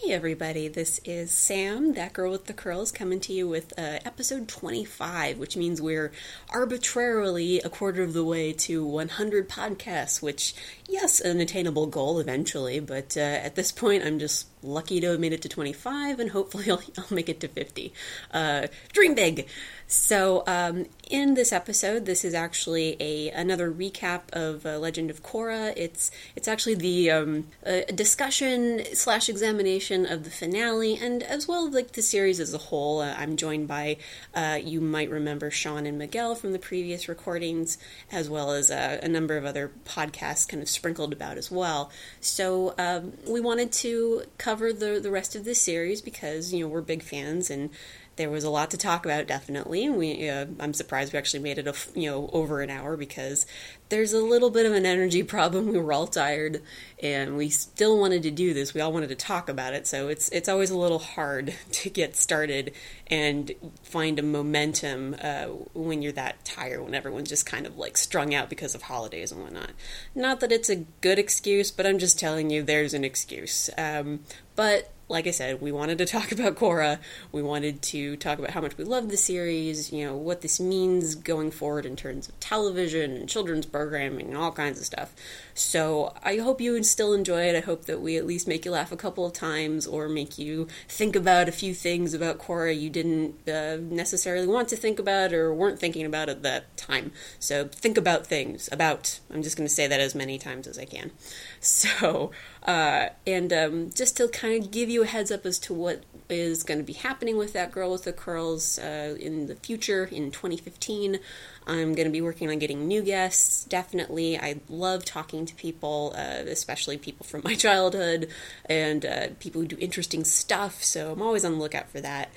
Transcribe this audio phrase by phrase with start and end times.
[0.00, 4.00] Hey everybody, this is Sam, that girl with the curls, coming to you with uh,
[4.04, 6.10] episode 25, which means we're
[6.48, 10.54] arbitrarily a quarter of the way to 100 podcasts, which,
[10.88, 15.20] yes, an attainable goal eventually, but uh, at this point I'm just lucky to have
[15.20, 17.92] made it to 25 and hopefully I'll, I'll make it to 50.
[18.32, 19.46] Uh, dream big!
[19.92, 25.22] So, um, in this episode, this is actually a another recap of uh, Legend of
[25.22, 25.74] Korra.
[25.76, 27.48] It's it's actually the um,
[27.94, 33.02] discussion slash examination of the finale, and as well like the series as a whole.
[33.02, 33.98] Uh, I'm joined by
[34.34, 37.76] uh, you might remember Sean and Miguel from the previous recordings,
[38.10, 41.90] as well as uh, a number of other podcasts kind of sprinkled about as well.
[42.18, 46.68] So um, we wanted to cover the the rest of this series because you know
[46.68, 47.70] we're big fans and
[48.16, 49.88] there was a lot to talk about definitely.
[49.88, 53.46] We uh, i'm surprised we actually made it you know over an hour because
[53.88, 55.68] there's a little bit of an energy problem.
[55.68, 56.62] We were all tired
[57.02, 58.74] and we still wanted to do this.
[58.74, 59.86] We all wanted to talk about it.
[59.86, 62.72] So it's it's always a little hard to get started
[63.06, 63.52] and
[63.82, 68.34] find a momentum uh, when you're that tired when everyone's just kind of like strung
[68.34, 69.72] out because of holidays and whatnot.
[70.14, 73.70] Not that it's a good excuse but i'm just telling you there's an excuse.
[73.76, 74.20] Um,
[74.54, 76.98] but like I said, we wanted to talk about Korra.
[77.30, 80.58] We wanted to talk about how much we love the series, you know, what this
[80.58, 85.14] means going forward in terms of television and children's programming and all kinds of stuff.
[85.54, 87.54] So I hope you still enjoy it.
[87.54, 90.38] I hope that we at least make you laugh a couple of times or make
[90.38, 94.98] you think about a few things about Korra you didn't uh, necessarily want to think
[94.98, 97.12] about or weren't thinking about at that time.
[97.38, 98.68] So think about things.
[98.72, 99.20] About.
[99.30, 101.10] I'm just going to say that as many times as I can.
[101.60, 102.32] So,
[102.64, 106.04] uh, and um, just to kind of give you a heads up as to what
[106.28, 110.04] is going to be happening with that girl with the curls uh, in the future
[110.04, 111.18] in 2015.
[111.66, 114.38] I'm going to be working on getting new guests, definitely.
[114.38, 118.28] I love talking to people, uh, especially people from my childhood
[118.64, 122.30] and uh, people who do interesting stuff, so I'm always on the lookout for that.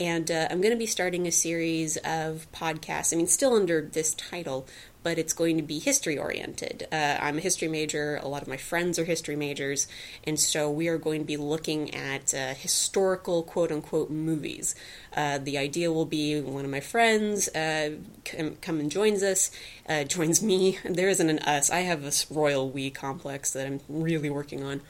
[0.00, 3.82] And uh, I'm going to be starting a series of podcasts, I mean, still under
[3.82, 4.66] this title,
[5.02, 6.86] but it's going to be history oriented.
[6.92, 9.86] Uh, I'm a history major, a lot of my friends are history majors,
[10.24, 14.74] and so we are going to be looking at uh, historical quote unquote movies.
[15.16, 19.50] Uh, the idea will be one of my friends uh, come, come, and joins us,
[19.88, 20.78] uh, joins me.
[20.92, 21.70] There isn't an us.
[21.70, 24.82] I have this royal we complex that I'm really working on.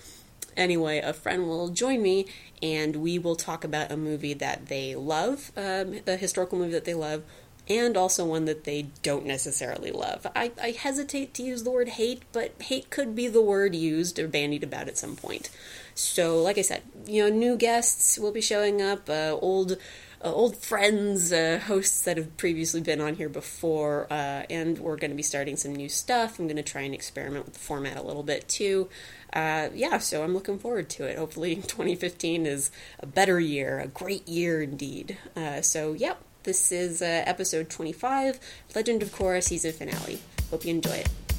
[0.56, 2.26] Anyway, a friend will join me
[2.62, 6.84] and we will talk about a movie that they love, um, a historical movie that
[6.84, 7.22] they love,
[7.68, 10.26] and also one that they don't necessarily love.
[10.34, 14.18] I, I, hesitate to use the word hate, but hate could be the word used
[14.18, 15.48] or bandied about at some point.
[15.94, 19.78] So, like I said, you know, new guests will be showing up, uh, old.
[20.24, 24.94] Uh, old friends, uh, hosts that have previously been on here before, uh, and we're
[24.94, 26.38] going to be starting some new stuff.
[26.38, 28.88] I'm going to try and experiment with the format a little bit too.
[29.32, 31.18] Uh, yeah, so I'm looking forward to it.
[31.18, 35.18] Hopefully, 2015 is a better year, a great year indeed.
[35.34, 38.38] Uh, so, yep, this is uh, episode 25,
[38.74, 40.20] Legend of Korra season finale.
[40.50, 41.31] Hope you enjoy it.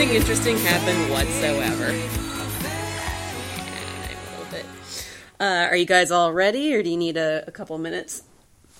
[0.00, 1.94] Nothing interesting happened whatsoever.
[5.38, 8.22] Uh, are you guys all ready, or do you need a, a couple minutes?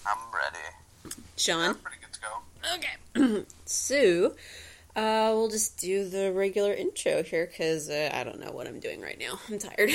[0.07, 1.19] I'm ready.
[1.37, 1.61] Sean?
[1.61, 3.35] I'm pretty good to go.
[3.35, 3.45] Okay.
[3.67, 4.35] so,
[4.97, 8.81] uh, we'll just do the regular intro here, because uh, I don't know what I'm
[8.81, 9.39] doing right now.
[9.51, 9.91] I'm tired.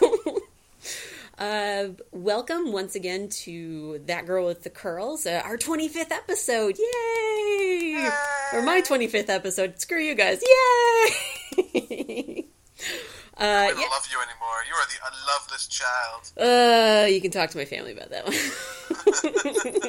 [1.38, 6.76] Uh, welcome once again to That Girl with the Curls, uh, our 25th episode.
[6.76, 7.94] Yay!
[7.94, 8.10] Yay!
[8.52, 9.80] Or my 25th episode.
[9.80, 10.42] Screw you guys.
[11.56, 12.46] Yay!
[13.40, 13.86] Uh, I don't yeah.
[13.86, 14.64] love you anymore.
[14.66, 16.32] You are the unloveless child.
[16.36, 18.26] Uh, you can talk to my family about that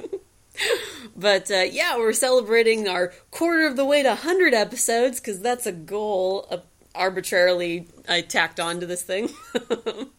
[0.03, 0.19] one.
[1.17, 5.65] but uh, yeah, we're celebrating our quarter of the way to 100 episodes because that's
[5.65, 6.57] a goal uh,
[6.95, 9.29] arbitrarily I tacked onto this thing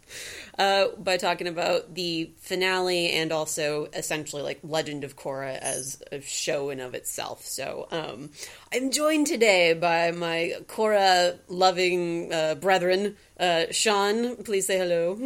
[0.58, 6.20] uh, by talking about the finale and also essentially like Legend of Korra as a
[6.20, 7.44] show in of itself.
[7.44, 8.30] So um,
[8.72, 13.16] I'm joined today by my Korra loving uh, brethren.
[13.38, 15.16] Uh, Sean, please say hello.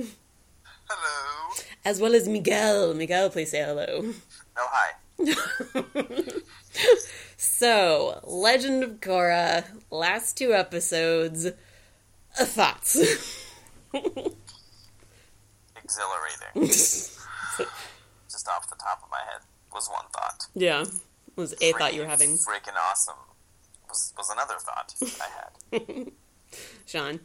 [0.88, 1.54] Hello.
[1.84, 2.94] As well as Miguel.
[2.94, 4.12] Miguel, please say hello.
[4.56, 4.92] Oh, hi.
[7.36, 11.48] so, Legend of Korra, last two episodes.
[15.94, 16.68] exhilarating.
[18.30, 19.42] Just off the top of my head
[19.72, 20.46] was one thought.
[20.54, 20.84] Yeah,
[21.36, 22.34] was a freaking, thought you were having.
[22.34, 23.14] Freaking awesome
[23.88, 25.52] was was another thought I had.
[26.86, 27.20] Sean.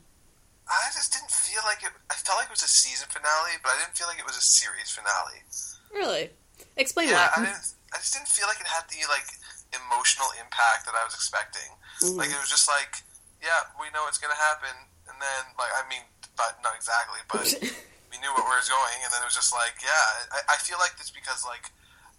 [0.70, 1.90] I just didn't feel like it.
[2.14, 4.38] I felt like it was a season finale, but I didn't feel like it was
[4.38, 5.42] a series finale.
[5.90, 6.30] Really?
[6.78, 7.50] Explain yeah, why.
[7.50, 9.26] I, I just didn't feel like it had the like
[9.74, 11.74] emotional impact that I was expecting.
[12.06, 12.22] Mm-hmm.
[12.22, 13.02] Like it was just like,
[13.42, 14.78] yeah, we know it's gonna happen,
[15.10, 16.06] and then like I mean,
[16.38, 17.50] but not exactly, but
[18.10, 20.58] we knew where it was going, and then it was just like, yeah, I, I
[20.58, 21.72] feel like it's because like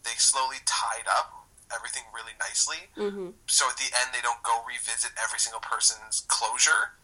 [0.06, 1.40] they slowly tied up
[1.74, 2.90] everything really nicely.
[2.96, 3.34] Mm-hmm.
[3.46, 6.94] So at the end, they don't go revisit every single person's closure.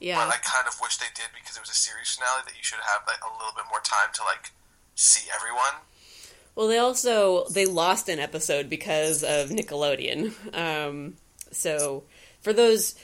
[0.00, 0.16] Yeah.
[0.18, 2.64] But I kind of wish they did because it was a series finale that you
[2.64, 4.50] should have like a little bit more time to like
[4.94, 5.84] see everyone.
[6.54, 10.32] Well, they also they lost an episode because of Nickelodeon.
[10.54, 11.14] Um,
[11.50, 12.02] so
[12.40, 12.94] for those,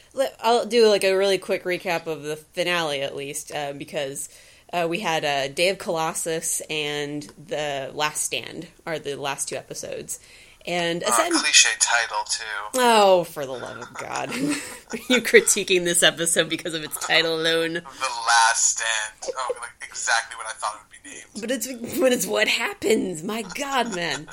[0.40, 4.28] I'll do like a really quick recap of the finale at least uh, because.
[4.72, 9.56] Uh, we had uh, Day of Colossus and The Last Stand are the last two
[9.56, 10.20] episodes,
[10.66, 12.44] and uh, cliche title too.
[12.74, 14.28] Oh, for the love of God!
[14.28, 14.34] Are
[15.08, 17.74] you critiquing this episode because of its title alone?
[17.80, 19.34] The Last Stand.
[19.36, 21.40] Oh, like exactly what I thought it would be named.
[21.40, 23.22] But it's but it's what happens.
[23.22, 24.28] My God, man.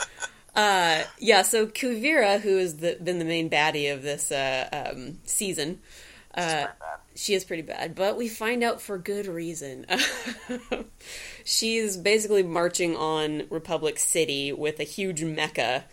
[0.54, 1.44] Uh, yeah.
[1.44, 5.80] So Kuvira, who has been the main baddie of this uh, um, season,
[6.36, 6.68] uh,
[7.16, 9.86] she is pretty bad, but we find out for good reason.
[11.44, 15.84] She's basically marching on Republic City with a huge mecha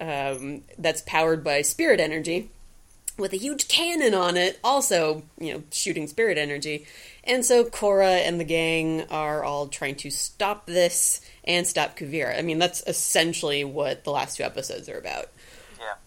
[0.00, 2.50] um, that's powered by spirit energy
[3.18, 6.86] with a huge cannon on it, also, you know, shooting spirit energy.
[7.24, 12.38] And so Korra and the gang are all trying to stop this and stop Kuvira.
[12.38, 15.26] I mean, that's essentially what the last two episodes are about.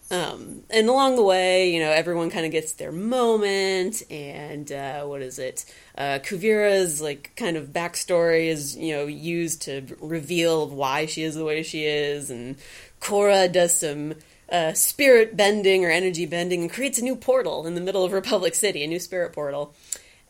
[0.08, 5.02] Um, and along the way, you know, everyone kind of gets their moment, and uh,
[5.02, 5.64] what is it?
[5.98, 11.34] Uh, Kuvira's like kind of backstory is you know used to reveal why she is
[11.34, 12.54] the way she is, and
[13.00, 14.14] Korra does some
[14.48, 18.12] uh, spirit bending or energy bending and creates a new portal in the middle of
[18.12, 19.74] Republic City, a new spirit portal.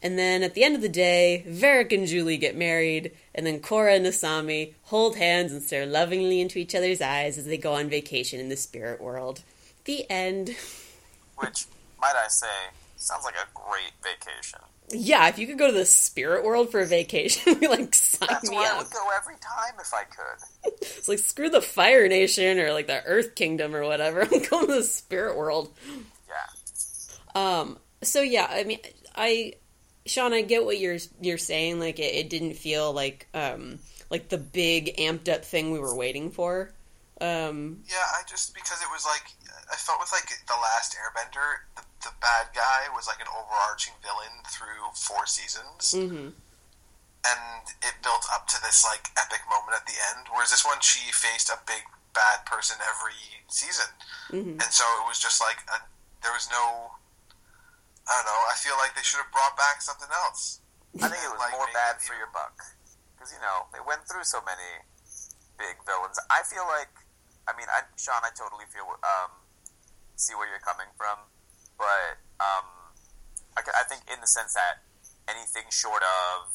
[0.02, 3.46] And then at the end of the day, Varrick and Zhu Li get married, and
[3.46, 7.58] then Korra and Asami hold hands and stare lovingly into each other's eyes as they
[7.58, 9.43] go on vacation in the spirit world.
[9.86, 10.56] The end.
[11.36, 11.66] Which,
[12.00, 12.46] might I say,
[12.96, 14.60] sounds like a great vacation.
[14.90, 18.48] Yeah, if you could go to the spirit world for a vacation, like sign That's
[18.48, 18.74] me where up.
[18.74, 20.72] I would go every time if I could.
[20.82, 24.22] it's like screw the Fire Nation or like the Earth Kingdom or whatever.
[24.32, 25.72] I'm going to the spirit world.
[26.28, 27.58] Yeah.
[27.60, 27.78] Um.
[28.02, 28.78] So yeah, I mean,
[29.16, 29.54] I,
[30.04, 31.80] Sean, I get what you're you're saying.
[31.80, 35.96] Like it, it didn't feel like um like the big amped up thing we were
[35.96, 36.70] waiting for.
[37.20, 37.80] Um.
[37.88, 39.32] Yeah, I just because it was like
[39.66, 43.98] I felt with like the last Airbender, the the bad guy was like an overarching
[43.98, 45.90] villain through four seasons.
[45.90, 46.30] Mm-hmm.
[47.26, 50.30] And it built up to this like epic moment at the end.
[50.30, 51.82] Whereas this one, she faced a big
[52.14, 53.90] bad person every season,
[54.30, 54.62] mm-hmm.
[54.62, 55.82] and so it was just like a,
[56.22, 56.94] there was no.
[58.06, 58.42] I don't know.
[58.46, 60.62] I feel like they should have brought back something else.
[61.02, 62.54] I think it was like, more bad for your buck
[63.12, 64.86] because you know they went through so many
[65.58, 66.14] big villains.
[66.30, 66.92] I feel like,
[67.50, 69.34] I mean, I, Sean, I totally feel um,
[70.16, 71.30] see where you're coming from
[71.78, 72.66] but um,
[73.56, 74.84] I, I think in the sense that
[75.28, 76.52] anything short of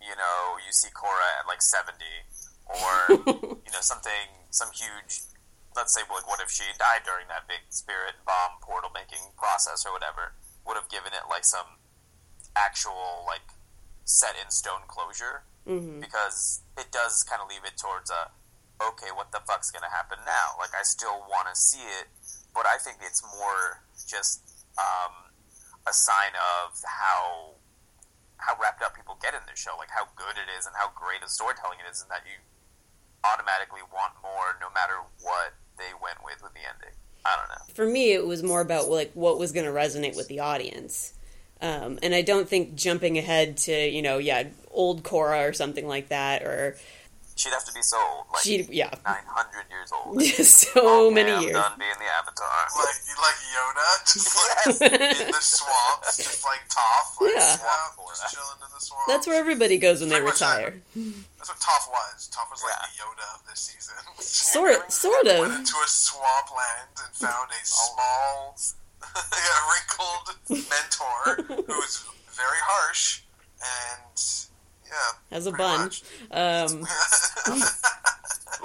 [0.00, 2.24] you know you see Korra at like seventy
[2.68, 2.92] or
[3.64, 5.28] you know something some huge
[5.76, 9.84] let's say like what if she died during that big spirit bomb portal making process
[9.86, 10.34] or whatever
[10.66, 11.78] would have given it like some
[12.56, 13.54] actual like
[14.04, 16.00] set in stone closure mm-hmm.
[16.00, 18.34] because it does kind of leave it towards a
[18.82, 22.10] okay what the fuck's gonna happen now like I still want to see it
[22.54, 25.32] but I think it's more just um,
[25.86, 27.54] a sign of how
[28.38, 30.90] how wrapped up people get in this show, like how good it is and how
[30.94, 32.40] great a storytelling it is, and that you
[33.24, 36.96] automatically want more no matter what they went with with the ending.
[37.24, 37.74] I don't know.
[37.74, 41.14] For me, it was more about like what was going to resonate with the audience.
[41.62, 45.86] Um, and I don't think jumping ahead to you know yeah old Korra or something
[45.86, 46.76] like that or
[47.40, 50.20] She'd have to be so old, like she yeah, nine hundred years old.
[50.44, 51.56] so oh, many years.
[51.56, 52.44] Done being the Avatar,
[52.76, 54.36] like like Yoda, just
[54.84, 57.56] like in the swamps, just like Toph, like yeah.
[57.56, 59.08] swamp, just chilling in the swamp.
[59.08, 60.84] That's where everybody goes when they retire.
[60.92, 62.28] That's what Toph was.
[62.28, 62.84] Toph was like yeah.
[62.84, 63.96] the Yoda of this season.
[64.20, 65.40] sort sort of.
[65.40, 68.52] Went into a swampland and found a oh.
[68.52, 68.52] small,
[69.16, 70.28] a wrinkled
[70.68, 72.04] mentor who was
[72.36, 73.24] very harsh
[73.64, 74.49] and
[74.90, 75.90] yeah, as a bun.
[76.30, 76.86] Um,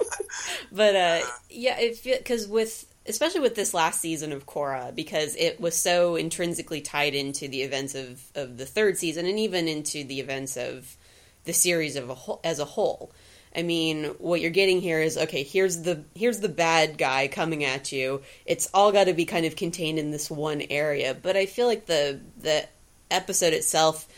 [0.72, 5.76] but uh, yeah, because with especially with this last season of Korra, because it was
[5.76, 10.20] so intrinsically tied into the events of, of the third season and even into the
[10.20, 10.98] events of
[11.44, 13.12] the series of a whole, as a whole.
[13.56, 15.44] I mean, what you're getting here is okay.
[15.44, 18.22] Here's the here's the bad guy coming at you.
[18.46, 21.16] It's all got to be kind of contained in this one area.
[21.20, 22.68] But I feel like the the
[23.10, 24.10] episode itself,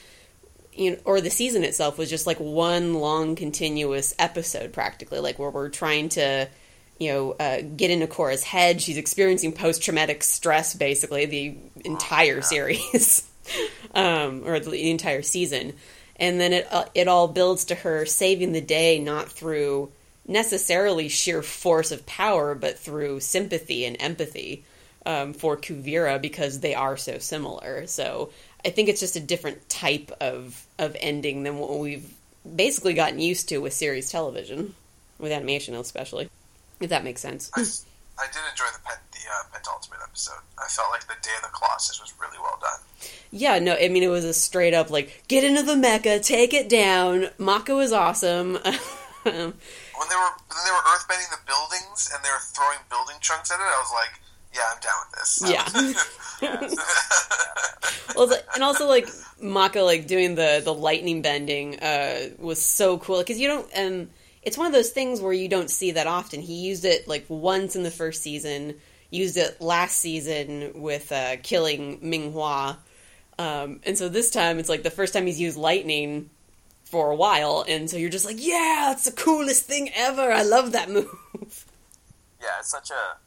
[0.77, 5.39] you know, or the season itself was just like one long continuous episode, practically, like
[5.39, 6.47] where we're trying to,
[6.99, 8.81] you know, uh, get into Korra's head.
[8.81, 13.27] She's experiencing post traumatic stress, basically the entire series,
[13.95, 15.73] um, or the entire season.
[16.15, 19.91] And then it uh, it all builds to her saving the day not through
[20.27, 24.65] necessarily sheer force of power but through sympathy and empathy
[25.07, 27.87] um, for Kuvira because they are so similar.
[27.87, 28.29] So
[28.65, 32.13] I think it's just a different type of of ending than what we've
[32.55, 34.75] basically gotten used to with series television
[35.19, 36.29] with animation especially
[36.79, 37.61] if that makes sense I,
[38.23, 41.41] I did enjoy the pen, the uh, penultimate episode I felt like the Day of
[41.43, 42.79] the Colossus was really well done
[43.31, 46.53] yeah, no, I mean it was a straight up like get into the mecha, take
[46.53, 47.27] it down.
[47.37, 48.53] Mako is awesome.
[49.23, 53.51] when they were when they were earthbending the buildings and they were throwing building chunks
[53.51, 54.21] at it, I was like,
[54.57, 55.43] yeah, I'm down with this.
[56.41, 58.15] Yeah.
[58.15, 59.07] well, and also like
[59.41, 64.09] Mako like doing the the lightning bending uh, was so cool because you don't um
[64.41, 66.41] it's one of those things where you don't see that often.
[66.41, 68.75] He used it like once in the first season,
[69.09, 72.77] used it last season with uh, killing Ming-Hua
[73.39, 76.29] um, and so this time it's like the first time he's used lightning
[76.85, 80.31] for a while, and so you're just like, yeah, it's the coolest thing ever.
[80.31, 81.65] I love that move.
[82.41, 83.17] Yeah, it's such a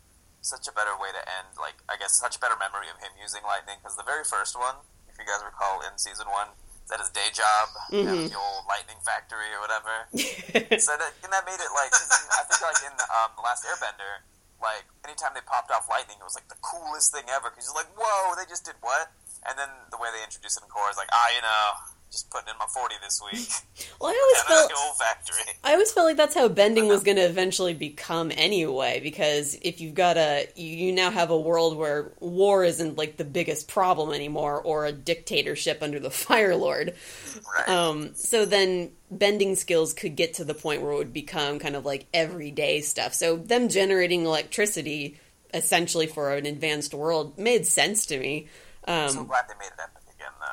[0.41, 1.57] such a better way to end.
[1.61, 4.57] Like I guess such a better memory of him using lightning because the very first
[4.57, 6.53] one, if you guys recall in season one,
[6.85, 8.29] is at his day job, mm-hmm.
[8.29, 10.09] the old lightning factory or whatever.
[10.81, 14.25] so that and that made it like I think like in um, the last Airbender,
[14.59, 17.79] like anytime they popped off lightning, it was like the coolest thing ever because you're
[17.79, 19.13] like, whoa, they just did what?
[19.49, 21.65] And then the way they introduced it in Korra is like, ah, you know,
[22.11, 23.49] just putting in my forty this week.
[24.01, 25.55] well, I always felt old factory.
[25.65, 29.01] I always felt like that's how bending was going to eventually become anyway.
[29.03, 33.25] Because if you've got a, you now have a world where war isn't like the
[33.25, 36.95] biggest problem anymore, or a dictatorship under the Fire Lord.
[37.57, 37.69] Right.
[37.69, 41.77] Um, so then bending skills could get to the point where it would become kind
[41.77, 43.15] of like everyday stuff.
[43.15, 45.19] So them generating electricity
[45.53, 48.49] essentially for an advanced world made sense to me.
[48.87, 50.00] Um, so glad they made it though.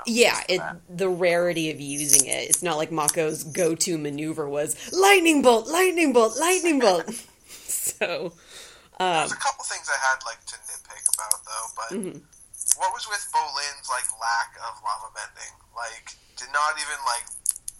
[0.08, 2.48] Yeah, it, the rarity of using it.
[2.48, 7.12] It's not like Mako's go-to maneuver was lightning bolt, lightning bolt, lightning bolt.
[7.68, 8.32] so,
[9.04, 12.18] um, there's a couple things I had like to nitpick about though, but mm-hmm.
[12.80, 15.54] what was with Bolin's like lack of lava bending?
[15.76, 17.28] Like, did not even like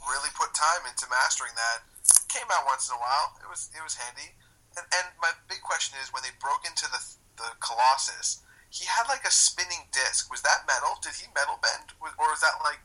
[0.04, 1.88] really put time into mastering that.
[2.28, 3.40] Came out once in a while.
[3.40, 4.36] It was it was handy.
[4.76, 7.00] And and my big question is when they broke into the
[7.40, 10.30] the Colossus he had like a spinning disc.
[10.32, 10.98] Was that metal?
[11.02, 12.80] Did he metal bend, or was that like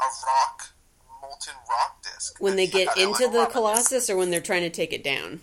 [0.00, 0.68] a rock,
[1.20, 2.36] molten rock disc?
[2.40, 5.40] When they get into the Colossus, or when they're trying to take it down?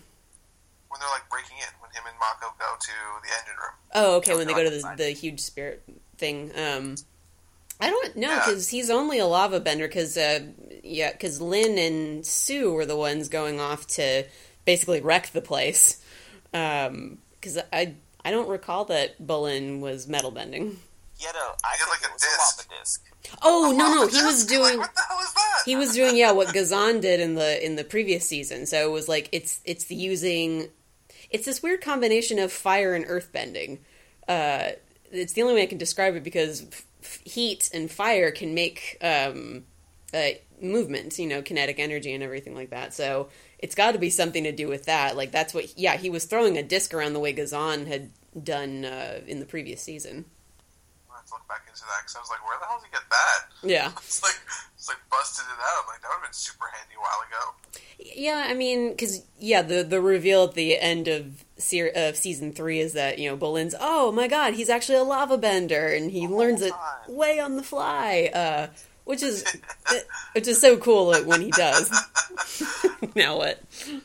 [0.90, 2.92] When they're like breaking in, when him and Mako go to
[3.24, 3.74] the engine room.
[3.96, 4.36] Oh, okay.
[4.36, 5.84] When they go to the, the huge spirit
[6.18, 6.52] thing.
[6.56, 6.96] Um,
[7.80, 8.78] I don't know because yeah.
[8.78, 9.88] he's only a lava bender.
[9.88, 10.42] Because uh,
[10.84, 14.26] yeah, because Lin and Su were the ones going off to
[14.66, 16.00] basically wreck the place.
[16.52, 20.80] Because um, I I don't recall that Bolin was metal bending.
[21.18, 22.70] He had a, I he had like a disc.
[22.80, 23.06] disc.
[23.42, 24.78] Oh no no, he was doing.
[24.78, 25.62] Like, what the hell is that?
[25.66, 28.66] He was doing yeah what Ghazan did in the in the previous season.
[28.66, 30.70] So it was like it's it's the using,
[31.30, 33.80] it's this weird combination of fire and earth bending.
[34.28, 34.72] Uh,
[35.12, 36.66] it's the only way I can describe it because
[37.02, 39.66] f- heat and fire can make um,
[40.14, 40.30] uh,
[40.62, 42.94] movement, you know, kinetic energy and everything like that.
[42.94, 43.30] So
[43.64, 45.16] it's got to be something to do with that.
[45.16, 48.10] Like that's what, yeah, he was throwing a disc around the way Ghazan had
[48.44, 50.26] done uh, in the previous season.
[51.10, 52.88] I have to look back into that because I was like, where the hell did
[52.88, 53.40] he get that?
[53.64, 54.38] Yeah, it's like
[54.76, 55.84] it's like busted it out.
[55.84, 57.54] I'm like, that would have been super handy a while ago.
[58.16, 62.52] Yeah, I mean, because yeah, the the reveal at the end of se- of season
[62.52, 66.12] three is that you know Bolin's oh my god, he's actually a lava bender, and
[66.12, 66.74] he oh, learns it
[67.08, 68.30] way on the fly.
[68.34, 68.68] Uh,
[69.06, 69.46] which is
[70.34, 71.90] which is so cool when he does.
[73.16, 73.62] now what?
[73.88, 74.02] I'm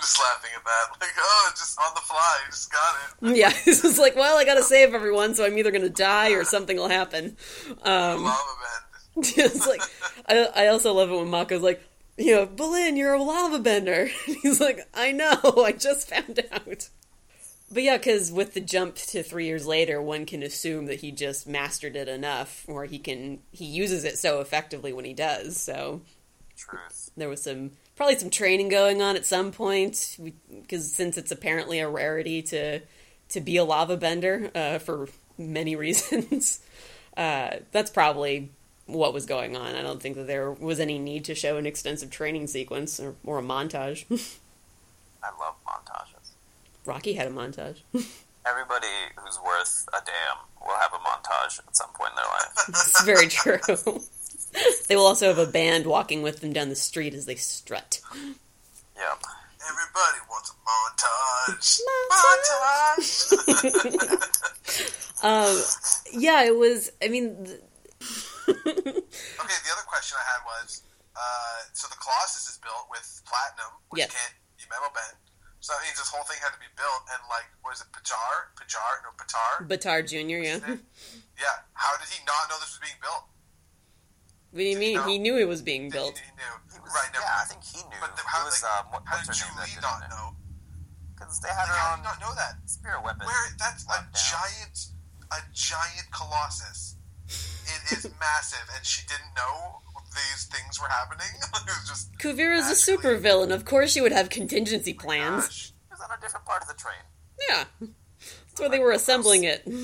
[0.00, 1.00] just laughing at that.
[1.00, 2.96] Like, oh, just on the fly, you just got
[3.30, 3.36] it.
[3.36, 5.90] Yeah, he's just like, well, I got to save everyone, so I'm either going to
[5.90, 7.36] die or something will happen.
[7.82, 8.38] Um, lava
[9.14, 9.32] bend.
[9.36, 9.82] it's like
[10.28, 11.82] I, I also love it when Mako's like,
[12.16, 14.06] you know, Bolin, you're a lava bender.
[14.26, 16.88] he's like, I know, I just found out.
[17.74, 21.10] But yeah, because with the jump to three years later, one can assume that he
[21.10, 25.56] just mastered it enough, or he can he uses it so effectively when he does.
[25.56, 26.02] So
[26.56, 27.10] Truth.
[27.16, 30.16] there was some probably some training going on at some point,
[30.62, 32.80] because since it's apparently a rarity to
[33.30, 36.60] to be a lava bender uh, for many reasons,
[37.16, 38.50] uh, that's probably
[38.86, 39.74] what was going on.
[39.74, 43.16] I don't think that there was any need to show an extensive training sequence or,
[43.24, 44.04] or a montage.
[45.24, 46.13] I love montages.
[46.86, 47.78] Rocky had a montage.
[48.46, 48.86] Everybody
[49.16, 52.52] who's worth a damn will have a montage at some point in their life.
[52.68, 53.58] it's very true.
[54.88, 58.00] they will also have a band walking with them down the street as they strut.
[58.14, 59.24] Yep.
[59.66, 61.80] Everybody wants a montage.
[64.12, 65.00] Montage.
[65.24, 65.56] Um,
[66.20, 66.92] yeah, it was.
[67.02, 67.60] I mean, th-
[68.46, 70.82] Okay, the other question I had was,
[71.16, 74.12] uh, so the Colossus is built with platinum, which Yes.
[74.12, 75.16] can't be metal bent.
[75.64, 78.52] So that means this whole thing had to be built, and like, was it, Pajar?
[78.52, 79.00] Pajar?
[79.00, 79.64] No, Patar?
[79.64, 80.44] Batar Jr.
[80.44, 80.60] Yeah.
[81.40, 81.56] Yeah.
[81.72, 83.24] How did he not know this was being built?
[84.52, 85.00] What do you mean?
[85.08, 86.20] He knew it was being He- built.
[86.20, 86.52] He, knew.
[86.68, 87.96] He was, right, never yeah, I think he knew.
[87.96, 90.04] But the, how, was, like, um, what, how what's did her name that Zhu Li
[90.04, 90.36] didn't know?
[90.36, 90.36] know?
[91.16, 92.52] Because they had Like, her how on did you not know that?
[92.68, 93.24] spirit weapon.
[93.24, 94.12] Where that's a down.
[94.12, 94.76] giant,
[95.32, 97.00] a giant colossus.
[97.72, 99.80] It is massive, and she didn't know
[100.14, 101.26] these things were happening.
[101.42, 103.52] it was just Kuvira's a Actually- supervillain.
[103.52, 105.46] Of course, she would have contingency oh plans.
[105.46, 105.72] gosh.
[105.90, 106.94] Was on a different part of the train.
[107.48, 109.66] Yeah, that's oh where they were assembling it.
[109.66, 109.76] like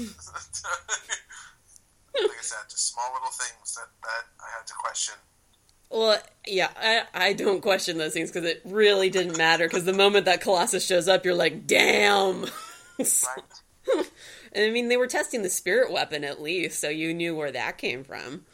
[2.15, 5.15] I said, just small little things that, that I had to question.
[5.91, 9.67] Well, yeah, I, I don't question those things because it really didn't matter.
[9.67, 12.43] Because the moment that Colossus shows up, you're like, damn.
[12.99, 14.07] Right?
[14.55, 17.79] I mean, they were testing the spirit weapon at least, so you knew where that
[17.79, 18.45] came from.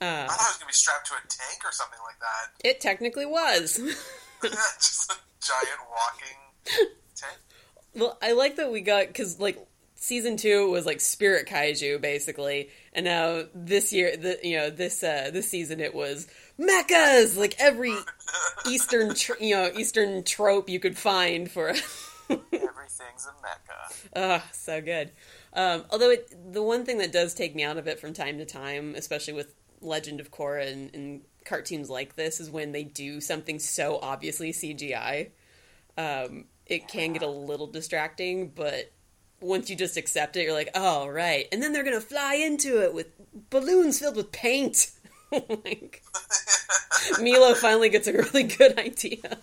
[0.00, 2.68] I Uh, thought it was gonna be strapped to a tank or something like that.
[2.68, 3.76] it technically was.
[4.42, 7.38] just a giant walking tank.
[7.94, 9.58] Well, I like that we got because like
[9.94, 15.02] season two was like Spirit Kaiju basically, and now this year, the you know this
[15.02, 16.26] uh this season it was
[16.58, 17.94] mechas, like every
[18.68, 21.68] Eastern tr- you know Eastern trope you could find for.
[22.28, 24.08] Everything's a mecha.
[24.16, 25.10] Oh, so good.
[25.52, 28.38] Um, although it, the one thing that does take me out of it from time
[28.38, 29.54] to time, especially with
[29.84, 34.52] Legend of Korra and, and cartoons like this, is when they do something so obviously
[34.52, 35.30] CGI.
[35.96, 38.90] Um, it can get a little distracting, but
[39.40, 41.46] once you just accept it, you're like, oh, right.
[41.52, 43.08] And then they're going to fly into it with
[43.50, 44.90] balloons filled with paint.
[45.32, 46.02] like,
[47.18, 49.38] Meelo finally gets a really good idea.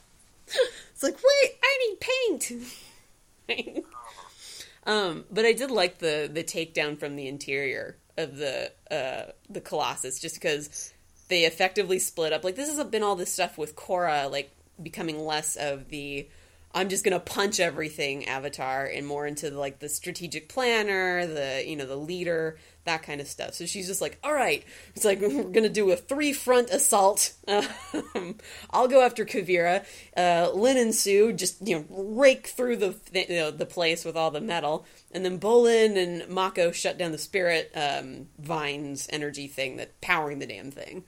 [0.47, 3.85] It's like, wait, I need paint.
[4.85, 9.61] um, but I did like the the takedown from the interior of the uh, the
[9.61, 10.93] Colossus, just because
[11.27, 12.43] they effectively split up.
[12.43, 16.27] Like this has been all this stuff with Korra, like becoming less of the
[16.73, 21.63] I'm just gonna punch everything avatar and more into the, like the strategic planner, the
[21.65, 23.53] you know the leader, that kind of stuff.
[23.53, 24.63] So she's just like, all right,
[24.95, 27.33] it's like we're gonna do a three front assault.
[27.47, 28.37] Um,
[28.69, 29.85] I'll go after Kuvira.
[30.15, 34.05] Uh, Lin and Su just you know rake through the th- you know, the place
[34.05, 39.07] with all the metal, and then Bolin and Mako shut down the spirit um, vines
[39.11, 41.03] energy thing that powering the damn thing.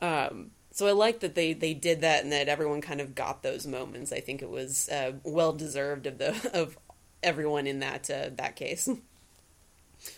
[0.00, 3.42] Um, so I like that they, they did that and that everyone kind of got
[3.42, 4.12] those moments.
[4.12, 6.78] I think it was uh, well deserved of the of
[7.22, 8.88] everyone in that uh, that case.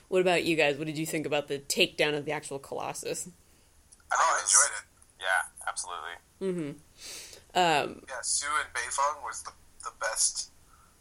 [0.09, 0.77] what about you guys?
[0.79, 3.29] What did you think about the takedown of the actual Colossus?
[4.11, 4.85] I, I enjoyed it.
[5.21, 6.16] Yeah, absolutely.
[7.55, 9.53] Um, Yeah, Su and Beifong was the,
[9.85, 10.51] the best.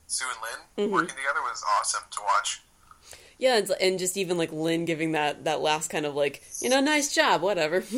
[0.08, 0.94] Su and Lin Mm-hmm.
[0.94, 2.62] working together was awesome to watch.
[3.40, 6.70] yeah, and, and just even like Lin giving that that last kind of like you
[6.70, 7.84] know nice job, whatever.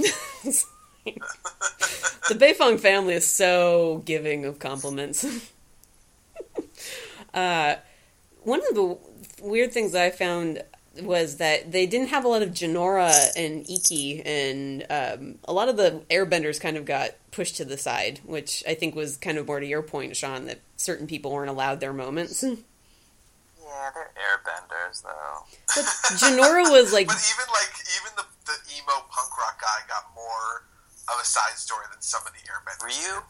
[1.06, 5.26] The Beifong family is so giving of compliments.
[7.34, 7.76] uh,
[8.44, 8.98] one of the
[9.42, 10.64] weird things I found
[11.02, 15.70] was that they didn't have a lot of Jinora and Ikki, and um, a lot
[15.70, 19.38] of the airbenders kind of got pushed to the side, which I think was kind
[19.38, 22.44] of more to your point, Sean, that certain people weren't allowed their moments.
[22.44, 25.46] Yeah, they're airbenders though.
[25.74, 25.86] But
[26.22, 30.70] Jinora was like, But even like even the, the emo punk rock guy got more
[31.10, 32.86] of a side story than some of the airbenders.
[32.86, 33.22] Ryu?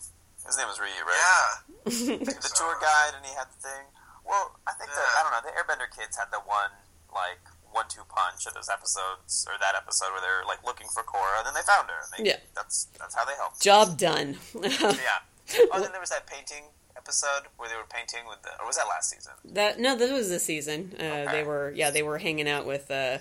[0.46, 1.16] His name was Ryu, right?
[1.16, 1.64] Yeah.
[2.44, 3.88] The tour guide, and he had the thing.
[4.28, 5.44] Well, I think the I don't know.
[5.44, 6.72] The Airbender kids had the one
[7.12, 11.40] like one-two punch of those episodes, or that episode where they're like looking for Korra,
[11.40, 11.96] and then they found her.
[12.00, 12.38] And they, Yeah.
[12.56, 13.62] that's that's how they helped.
[13.62, 14.38] job done.
[14.64, 15.68] Yeah.
[15.74, 16.64] Oh, then there was that painting
[16.96, 19.34] episode where they were painting with the, or was that last season?
[19.44, 20.96] That no, this was this season.
[20.98, 21.32] Uh, Okay.
[21.32, 23.18] They were yeah, they were hanging out with uh,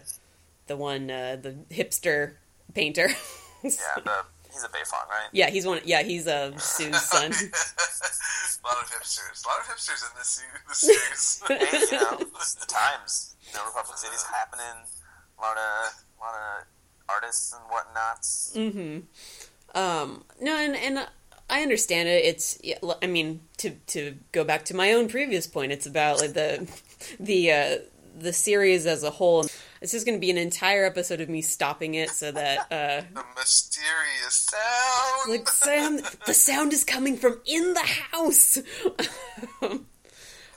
[0.68, 2.34] the one uh, the hipster
[2.74, 3.08] painter.
[3.64, 3.70] Yeah,
[4.04, 5.28] the he's a Beifong, right?
[5.32, 5.80] yeah, he's one.
[5.84, 7.32] Yeah, he's a Su's son.
[7.32, 9.44] a lot of hipsters.
[9.44, 11.42] A lot of hipsters in this, this series.
[11.48, 12.16] hey, you know,
[12.60, 13.36] the times.
[13.48, 14.84] You know, Republic City's happening.
[15.38, 16.64] A lot of, a lot of
[17.08, 18.56] artists and whatnots.
[19.74, 21.06] Um, no, and and
[21.48, 22.24] I understand it.
[22.24, 22.58] It's
[23.02, 26.68] I mean to to go back to my own previous point, it's about like the
[27.18, 27.78] the uh,
[28.18, 29.46] the series as a whole.
[29.82, 33.02] It's just going to be an entire episode of me stopping it so that uh,
[33.14, 35.30] The mysterious sound.
[35.30, 38.58] like Sam, the sound is coming from in the house.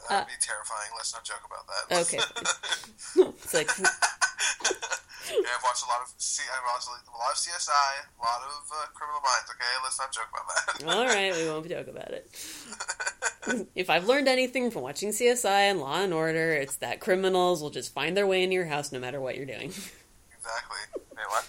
[0.10, 0.90] that would be terrifying.
[0.96, 1.84] Let's not joke about that.
[2.06, 2.20] Okay.
[3.44, 7.70] it's like Yeah, I've watched a lot of C- I've watched a lot of CSI,
[7.72, 9.50] a lot of uh, Criminal Minds.
[9.50, 10.46] Okay, let's not joke about
[10.80, 10.96] that.
[10.96, 13.68] All right, we won't joke about it.
[13.76, 17.72] if I've learned anything from watching CSI and Law and Order, it's that criminals will
[17.72, 19.70] just find their way into your house no matter what you're doing.
[19.70, 20.78] exactly.
[20.96, 21.48] Wait, what?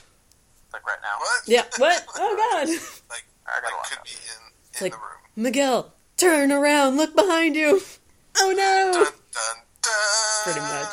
[0.73, 1.19] Like right now?
[1.19, 1.43] What?
[1.47, 1.65] Yeah.
[1.77, 2.05] What?
[2.17, 2.69] Oh God.
[3.11, 4.05] Like, I gotta like watch could that.
[4.05, 5.21] be in, It's in like the room.
[5.37, 7.81] Miguel, turn around, look behind you.
[8.39, 8.93] Oh no.
[8.93, 10.43] Dun dun dun.
[10.45, 10.89] Pretty much.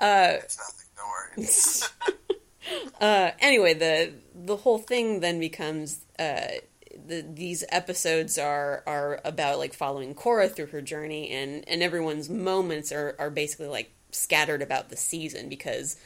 [0.00, 0.86] Uh, It's nothing.
[0.96, 2.86] Don't worry.
[3.00, 6.58] uh, anyway, the the whole thing then becomes uh,
[7.06, 12.28] the, these episodes are are about like following Korra through her journey, and and everyone's
[12.28, 15.96] moments are are basically like scattered about the season because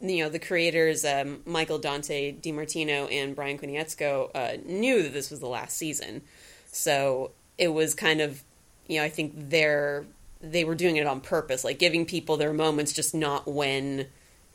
[0.00, 5.30] you know the creators um, Michael Dante DiMartino and Brian Konietzko uh, knew that this
[5.30, 6.22] was the last season,
[6.70, 8.42] so it was kind of
[8.88, 10.04] you know I think they're
[10.40, 14.06] they were doing it on purpose, like giving people their moments, just not when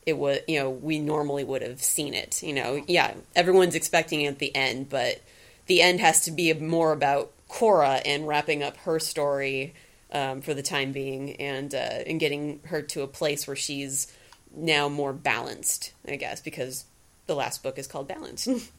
[0.05, 2.41] it was you know we normally would have seen it.
[2.43, 5.21] You know, yeah, everyone's expecting it at the end, but
[5.67, 9.73] the end has to be more about Korra and wrapping up her story
[10.11, 14.11] um, for the time being, and uh, and getting her to a place where she's
[14.55, 16.85] now more balanced, I guess, because
[17.27, 18.47] the last book is called Balance.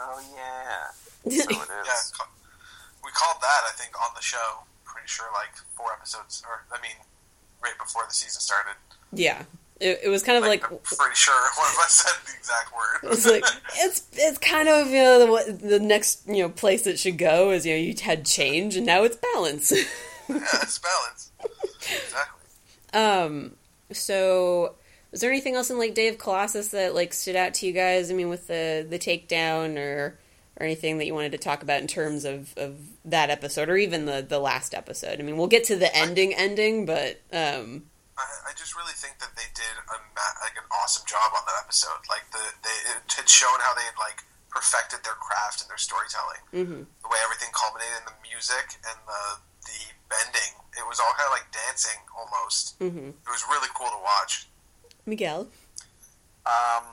[0.00, 1.30] Oh yeah.
[1.32, 1.58] So it is.
[1.58, 1.64] Yeah,
[2.16, 2.37] ca- we
[3.18, 4.62] called that I think on the show.
[4.84, 6.96] Pretty sure like four episodes, or I mean,
[7.62, 8.74] right before the season started.
[9.12, 9.42] yeah,
[9.80, 12.72] it, it was kind of like I'm pretty sure one of us said the exact
[12.72, 13.12] word.
[13.12, 13.44] It's like
[13.76, 17.50] it's it's kind of you know the, the next you know place it should go
[17.50, 19.72] is you know you had change and now it's balance.
[20.28, 21.32] yeah, it's balance.
[21.80, 22.42] Exactly.
[22.92, 23.52] um,
[23.92, 24.74] so
[25.10, 27.72] was there anything else in like Day of Colossus that like stood out to you
[27.72, 28.10] guys?
[28.10, 30.18] I mean, with the the takedown or
[30.58, 33.76] or anything that you wanted to talk about in terms of of that episode or
[33.76, 35.20] even the the last episode?
[35.20, 37.86] I mean, we'll get to the ending ending, but um,
[38.18, 39.96] I, I just really think that they did a
[40.42, 42.02] like an awesome job on that episode.
[42.10, 45.78] Like the they it had shown how they had like perfected their craft and their
[45.78, 46.42] storytelling.
[46.52, 46.80] mhm.
[47.02, 49.22] The way everything culminated in the music and the
[49.68, 49.78] the
[50.10, 50.52] bending.
[50.78, 52.78] It was all kind of like dancing almost.
[52.80, 53.10] Mhm.
[53.14, 54.48] It was really cool to watch.
[55.06, 55.48] Miguel.
[56.46, 56.84] Um,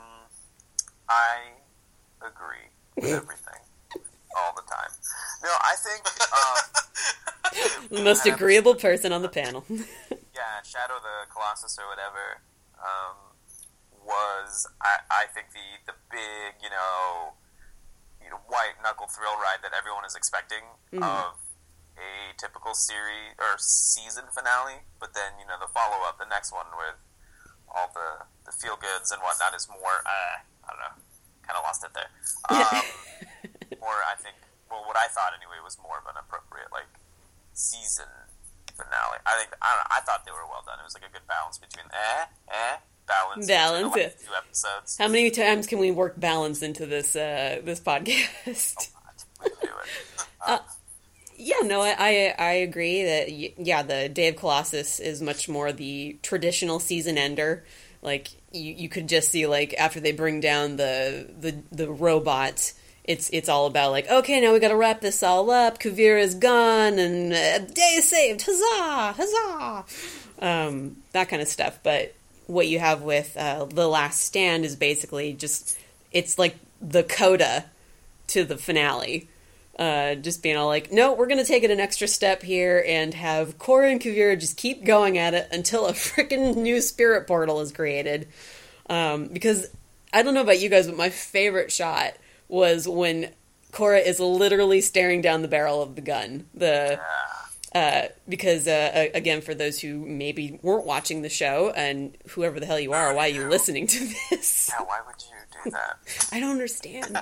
[1.08, 1.56] I
[2.22, 3.60] agree with everything
[4.38, 4.92] all the time.
[5.44, 6.02] No, I think
[6.34, 6.58] um,
[7.92, 9.64] The most agreeable person on the panel.
[9.70, 12.42] yeah, Shadow the Colossus or whatever
[12.80, 13.16] um,
[14.04, 17.34] was I, I think the the big you know
[18.24, 21.04] you know white knuckle thrill ride that everyone is expecting Mhm.
[21.04, 21.36] of
[21.98, 26.52] a typical series or season finale, but then you know the follow up, the next
[26.52, 27.00] one with
[27.72, 30.36] all the the feel goods and whatnot is more uh,
[30.68, 30.96] I don't know,
[31.46, 32.10] kind of lost it there.
[32.50, 32.82] Um,
[33.82, 34.36] more I think
[34.70, 36.90] well what I thought anyway was more of an appropriate like
[37.54, 38.10] season
[38.74, 39.22] finale.
[39.26, 40.80] I think I, don't know, I thought they were well done.
[40.80, 42.78] It was like a good balance between eh eh
[43.08, 44.10] balance Balance, the yeah.
[44.10, 44.98] two episodes.
[44.98, 48.92] How many times can we work balance into this uh, this podcast?
[49.44, 50.26] We can do it.
[50.48, 50.60] Uh,
[51.38, 55.72] Yeah, no, I, I I agree that yeah, the Day of Colossus is much more
[55.72, 57.66] the traditional season ender.
[58.06, 62.72] Like you, you could just see like after they bring down the the the robot,
[63.04, 65.80] it's it's all about like okay, now we got to wrap this all up.
[65.80, 68.44] Kuvira's gone and uh, day is saved.
[68.46, 69.14] Huzzah!
[69.14, 69.86] Huzzah!
[70.40, 71.80] Um, that kind of stuff.
[71.82, 72.14] But
[72.48, 75.78] what you have with uh, the Last Stand is basically just
[76.12, 77.66] it's like the coda
[78.28, 79.28] to the finale
[79.78, 82.84] uh, just being all like, no, we're going to take it an extra step here
[82.88, 87.28] and have Korra and Kuvira just keep going at it until a freaking new spirit
[87.28, 88.28] portal is created.
[88.90, 89.68] Um, because
[90.14, 92.14] I don't know about you guys, but my favorite shot
[92.48, 93.32] was when
[93.72, 96.48] Korra is literally staring down the barrel of the gun.
[96.54, 97.00] The
[97.74, 102.66] uh, because uh, again, for those who maybe weren't watching the show and whoever the
[102.66, 104.72] hell you are, why are you listening to this?
[104.72, 105.98] Yeah, why would you do that?
[106.32, 107.18] I don't understand.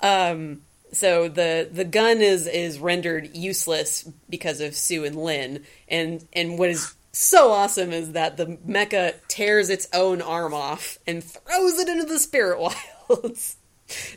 [0.00, 0.62] um,
[0.92, 6.58] so the the gun is is rendered useless because of Su and Lin, and and
[6.58, 11.78] what is so awesome is that the mecha tears its own arm off and throws
[11.78, 12.60] it into the spirit
[13.08, 13.56] wilds,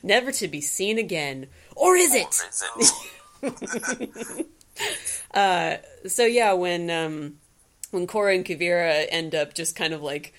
[0.04, 1.48] never to be seen again.
[1.76, 2.42] Or is it?
[2.76, 4.48] Or is it?
[5.34, 5.78] Uh,
[6.08, 7.38] so yeah, when um,
[7.92, 10.34] when Korra and Kuvira end up just kind of like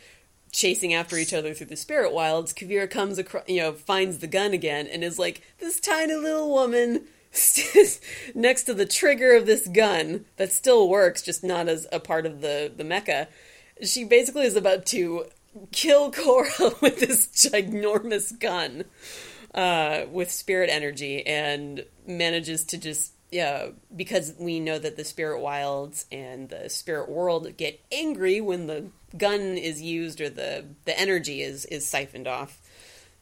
[0.52, 4.26] chasing after each other through the spirit wilds, Kuvira comes across, you know, finds the
[4.26, 7.06] gun again and is like this tiny little woman
[8.34, 12.26] next to the trigger of this gun that still works, just not as a part
[12.26, 13.28] of the the mecha.
[13.82, 15.26] She basically is about to
[15.72, 18.84] kill Korra with this ginormous gun
[19.54, 25.40] uh, with spirit energy and manages to just yeah because we know that the spirit
[25.40, 28.86] wilds and the spirit world get angry when the
[29.16, 32.61] gun is used or the the energy is is siphoned off.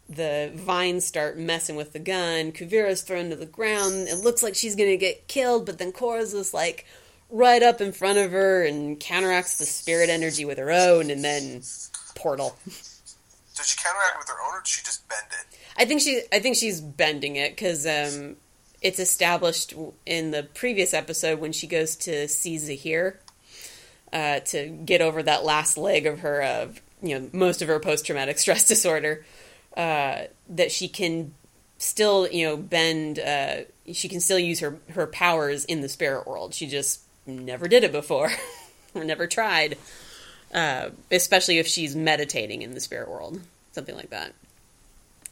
[0.09, 2.53] The vines start messing with the gun.
[2.53, 4.09] Kuvira's thrown to the ground.
[4.09, 6.87] It looks like she's gonna get killed but then Korra's just like
[7.31, 11.23] right up in front of her and counteracts the spirit energy with her own and
[11.23, 11.63] then
[12.15, 12.57] portal.
[12.65, 15.59] Does she counteract with her own, or does she just bend it?
[15.77, 18.37] I think she I think she's bending it because um,
[18.81, 19.75] it's established
[20.07, 23.21] in the previous episode when she goes to see Zahir
[24.13, 26.69] uh, to get over that last leg of her uh,
[27.03, 29.25] you know most of her post traumatic stress disorder
[29.77, 31.35] uh, that she can
[31.79, 33.59] still you know bend uh,
[33.93, 36.55] she can still use her her powers in the spirit world.
[36.55, 38.31] She just never did it before
[38.95, 39.77] or never tried
[40.55, 43.41] uh, especially if she's meditating in the spirit world
[43.73, 44.33] something like that.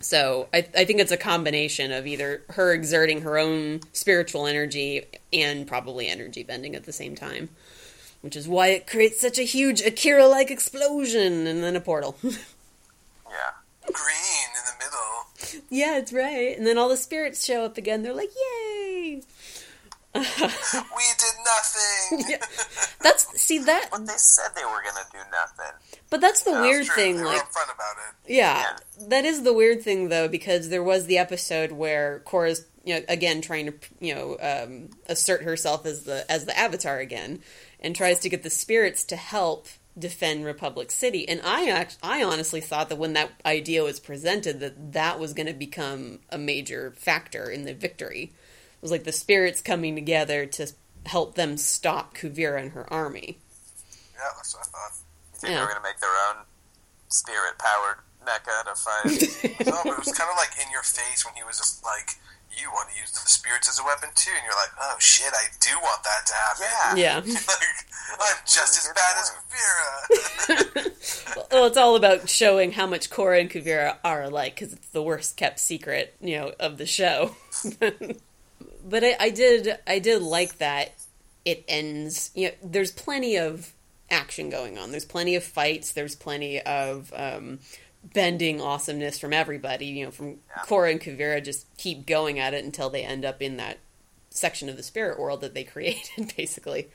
[0.00, 5.06] So I, I think it's a combination of either her exerting her own spiritual energy
[5.32, 7.48] and probably energy bending at the same time,
[8.22, 12.16] which is why it creates such a huge Akira-like explosion and then a portal.
[13.28, 13.50] Yeah.
[13.92, 15.62] Green in the middle.
[15.68, 16.56] yeah, it's right.
[16.56, 18.02] And then all the spirits show up again.
[18.02, 19.22] They're like, "Yay!"
[20.14, 22.24] We did nothing.
[22.30, 22.36] Yeah.
[23.02, 25.74] That's see that, But they said they were gonna do nothing.
[26.08, 27.16] but that's the weird thing.
[27.18, 28.32] they Like, upfront about it.
[28.32, 28.76] Yeah,
[29.08, 33.00] that is the weird thing though, because there was the episode where Korra's, you know,
[33.08, 37.40] again trying to, you know, um, assert herself as the as the Avatar again,
[37.80, 39.66] and tries to get the spirits to help
[39.98, 41.26] defend Republic City.
[41.28, 45.32] And I act, I honestly thought that when that idea was presented, that that was
[45.32, 48.24] going to become a major factor in the victory.
[48.24, 50.70] It was like the spirits coming together to
[51.06, 53.38] help them stop Kuvira and her army.
[54.14, 54.92] Yeah, that's what I thought.
[55.34, 55.56] You think Yeah.
[55.56, 56.44] they were gonna make their own
[57.08, 59.66] spirit powered mecha to fight?
[59.66, 62.10] No, but it was kind of like in your face when he was just like,
[62.56, 65.32] "You want to use the spirits as a weapon too," and you're like, "Oh shit,
[65.32, 67.22] I do want that to happen." yeah.
[67.24, 67.32] Yeah.
[67.48, 69.32] like, I'm just as good bad as
[70.76, 71.46] Vera.
[71.52, 75.02] well, it's all about showing how much Korra and Kuvira are alike because it's the
[75.02, 77.36] worst kept secret, you know, of the show.
[77.78, 80.92] but I, I did, I did like that
[81.46, 82.32] it ends.
[82.34, 83.72] You know, there's plenty of
[84.10, 84.90] action going on.
[84.90, 85.92] There's plenty of fights.
[85.92, 87.60] There's plenty of um,
[88.12, 89.86] bending awesomeness from everybody.
[89.86, 90.62] You know, from Yeah.
[90.64, 93.78] Korra and Kuvira just keep going at it until they end up in that
[94.30, 96.88] section of the spirit world that they created, basically.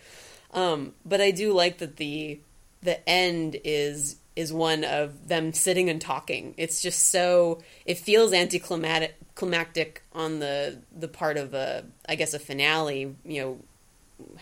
[0.53, 2.39] Um, but I do like that the
[2.81, 6.53] the end is is one of them sitting and talking.
[6.57, 12.33] It's just so it feels anticlimactic climactic on the the part of a I guess
[12.33, 13.59] a finale, you know,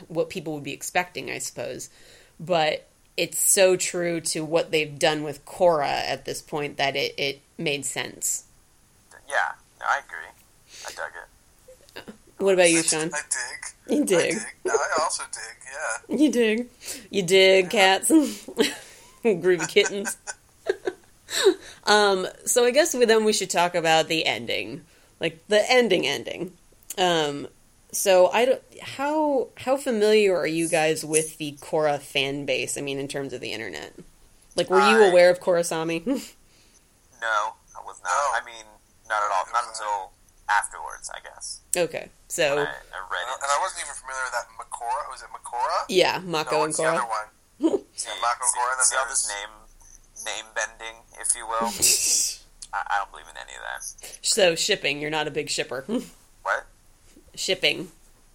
[0.08, 1.90] what people would be expecting, I suppose.
[2.40, 2.88] But
[3.20, 7.42] it's so true to what they've done with Korra at this point that it, it
[7.58, 8.46] made sense.
[9.28, 9.36] Yeah,
[9.78, 10.32] no, I agree.
[10.88, 11.12] I dug
[12.08, 12.14] it.
[12.38, 13.12] What about you, Sean?
[13.14, 13.98] I dig.
[13.98, 14.34] You I dig.
[14.36, 14.72] dig.
[14.72, 16.10] I also dig.
[16.10, 16.18] Yeah.
[16.18, 16.70] You dig.
[17.10, 18.10] You dig cats.
[19.26, 20.18] Groovy kittens.
[21.84, 24.86] um, so I guess with them we should talk about the ending.
[25.20, 26.54] Like the ending ending.
[26.98, 27.50] Um
[27.92, 32.78] so I don't how how familiar are you guys with the Korra fan base?
[32.78, 33.94] I mean in terms of the internet.
[34.56, 36.04] Like were you I- aware of Korrasami?
[37.22, 37.28] No,
[37.76, 38.10] I was not.
[38.12, 38.40] No.
[38.40, 38.64] I mean,
[39.10, 39.44] not at all.
[39.52, 40.12] Not until
[40.50, 41.60] afterwards, I guess.
[41.76, 42.08] okay.
[42.30, 43.44] So I, I read And.
[43.44, 45.12] I wasn't even familiar with that Makorra.
[45.12, 45.84] Was it Makorra?
[45.90, 47.28] yeah, No, and what's the other one?
[47.94, 49.52] See, Mako see, Korra, then see all this name
[50.26, 51.68] name bending, if you will.
[52.74, 54.18] I, I don't believe in any of that.
[54.26, 55.84] so shipping, you're not a big shipper.
[57.40, 57.44] What?
[57.44, 57.88] shipping.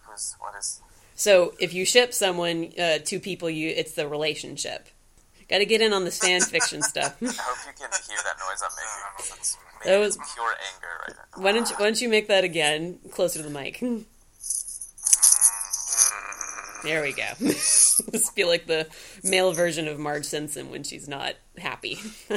[0.07, 0.81] Who's what is?
[1.15, 4.89] So if you ship someone, uh, two people, you it's the relationship.
[5.49, 7.17] Got to get in on this fan fiction stuff.
[7.23, 9.37] I hope you can hear that noise I'm making.
[9.39, 11.43] It's That was- pure anger right now.
[11.43, 13.81] Why don't you, why don't you make that again closer to the mic?
[16.83, 17.25] There we go.
[17.41, 18.87] Just feel like the
[19.23, 21.99] male version of Marge Simpson when she's not happy.
[22.31, 22.37] Yeah,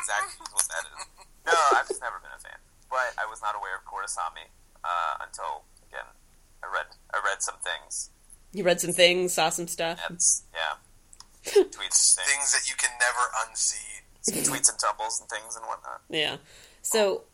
[0.00, 1.06] exactly what that is.
[1.46, 2.56] No, I've just never been a fan.
[2.88, 4.48] But I was not aware of Korrasami
[4.84, 5.69] uh, until again
[6.70, 8.10] I read I read some things.
[8.52, 10.00] you read some things, saw some stuff.
[10.08, 10.76] That's yeah.
[11.44, 14.02] Tweets, things, Things that you can never unsee.
[14.48, 16.02] tweets and tumbles and things and whatnot.
[16.10, 16.36] Yeah.
[16.82, 17.24] So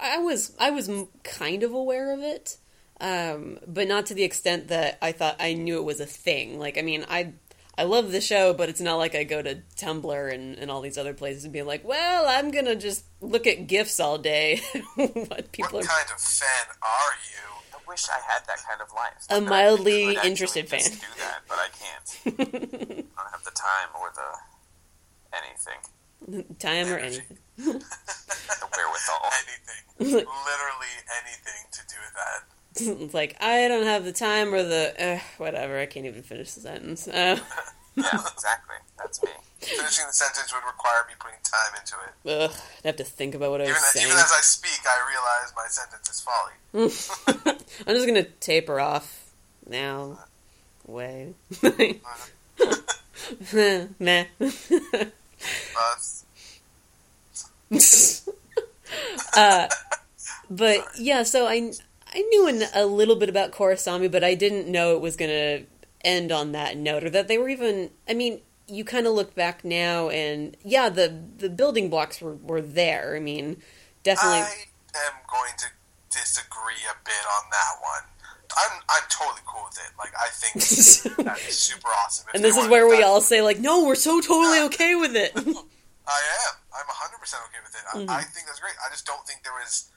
[0.00, 0.90] I was I was
[1.24, 2.58] kind of aware of it,
[3.00, 6.58] um, but not to the extent that I thought I knew it was a thing.
[6.58, 7.32] Like I mean, I
[7.78, 10.80] I love the show, but it's not like I go to Tumblr and, and all
[10.80, 14.60] these other places and be like, well, I'm gonna just look at gifs all day.
[14.94, 15.88] what people What are.
[15.88, 16.48] kind of fan
[16.82, 17.55] are you?
[17.96, 19.24] I wish I had that kind of life.
[19.30, 20.98] A mildly could actually interested just fan.
[21.00, 22.06] Do that, but I can't.
[23.16, 26.56] I don't have the time or the anything.
[26.58, 27.38] Time or anything.
[27.56, 29.30] The wherewithal.
[29.98, 33.02] anything, literally anything to do with that.
[33.02, 35.78] it's like I don't have the time or the uh, whatever.
[35.78, 37.08] I can't even finish the sentence.
[37.08, 37.38] Uh,
[37.96, 38.76] Yeah, exactly.
[38.98, 39.30] That's me.
[39.66, 42.42] Finishing the sentence would require me putting time into it.
[42.44, 44.06] ugh, I have to think about what I was Even, saying.
[44.06, 46.52] even as I speak, I realize my sentence is folly.
[47.86, 49.30] I'm just gonna taper off
[49.68, 50.18] now.
[50.86, 51.34] Way.
[53.98, 54.24] Meh.
[54.38, 55.10] But
[59.36, 59.68] uh,
[60.48, 61.72] but yeah, so I
[62.14, 65.62] I knew an, a little bit about Korrasami, but I didn't know it was gonna
[66.04, 67.90] end on that note, or that they were even.
[68.08, 72.34] I mean, you kind of look back now, and yeah, the the building blocks were
[72.34, 73.14] were there.
[73.16, 73.62] I mean,
[74.02, 74.38] definitely.
[74.40, 74.66] I
[75.06, 75.66] am going to
[76.10, 78.04] disagree a bit on that one.
[78.56, 79.92] I'm I'm totally cool with it.
[79.98, 80.54] Like I think
[81.26, 82.26] that's super awesome.
[82.30, 84.94] If and this is where we that- all say like, no, we're so totally okay
[84.94, 85.32] with it.
[86.06, 86.54] I am.
[86.70, 87.84] I'm 100 percent okay with it.
[87.90, 88.08] I, Mhm.
[88.08, 88.74] I think that's great.
[88.84, 89.90] I just don't think there was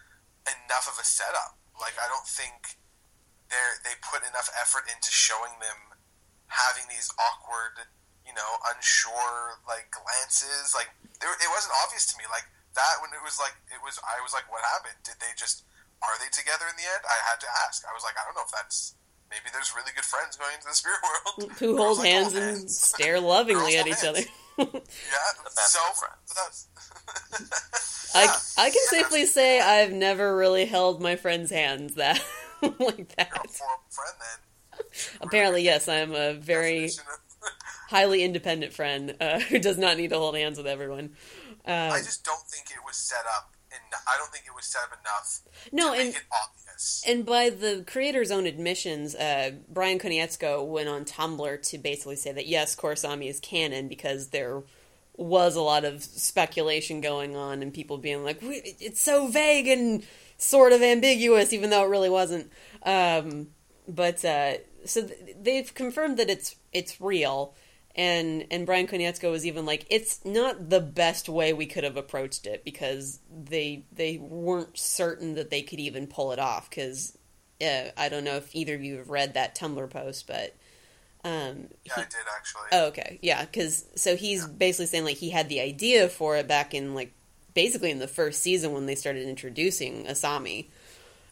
[0.47, 1.57] enough of a setup.
[1.79, 2.75] Like I don't think
[3.49, 5.95] they they put enough effort into showing them
[6.47, 7.85] having these awkward,
[8.29, 10.77] you know, unsure like glances.
[10.77, 12.29] Like there, it wasn't obvious to me.
[12.29, 12.45] Like
[12.77, 13.97] that when it was like it was.
[14.05, 15.01] I was like, what happened?
[15.01, 15.65] Did they just
[16.05, 17.01] are they together in the end?
[17.09, 17.81] I had to ask.
[17.89, 18.93] I was like, I don't know if that's
[19.33, 22.33] maybe there's really good friends going into the spirit world Who Girls hold like hands
[22.37, 24.23] hold and stare lovingly at hold each other.
[24.59, 24.65] Yeah,
[25.39, 26.19] The best so of friends.
[26.27, 26.67] but that's-
[28.13, 32.21] I, I can Yeah, safely say I've never really held my friend's hands that
[32.61, 33.29] like You're a that.
[33.89, 34.85] friend then.
[35.21, 36.91] Apparently, yes, I'm a very of-
[37.89, 41.11] highly independent friend uh, who does not need to hold hands with everyone.
[41.67, 44.65] Uh, I just don't think it was set up, and I don't think it was
[44.65, 47.03] set up enough no, to and make it obvious.
[47.07, 52.31] and by the creator's own admissions, uh, Brian Konietzko went on Tumblr to basically say
[52.31, 54.63] that yes, Korrasami is canon because there
[55.17, 60.03] was a lot of speculation going on and people being like, it's so vague and
[60.37, 62.49] sort of ambiguous, even though it really wasn't.
[62.83, 63.47] Um,
[63.87, 64.53] but uh,
[64.85, 67.53] so th- they've confirmed that it's it's real.
[67.99, 71.97] And and Brian Konietzko was even like, it's not the best way we could have
[71.97, 76.69] approached it because they they weren't certain that they could even pull it off.
[76.69, 77.17] Because
[77.61, 80.55] uh, I don't know if either of you have read that Tumblr post, but
[81.25, 82.67] um, yeah, I did actually.
[82.71, 83.19] Oh, okay.
[83.21, 86.95] Yeah, because so he's basically saying like he had the idea for it back in
[86.95, 87.11] like
[87.53, 90.67] basically in the first season when they started introducing Asami,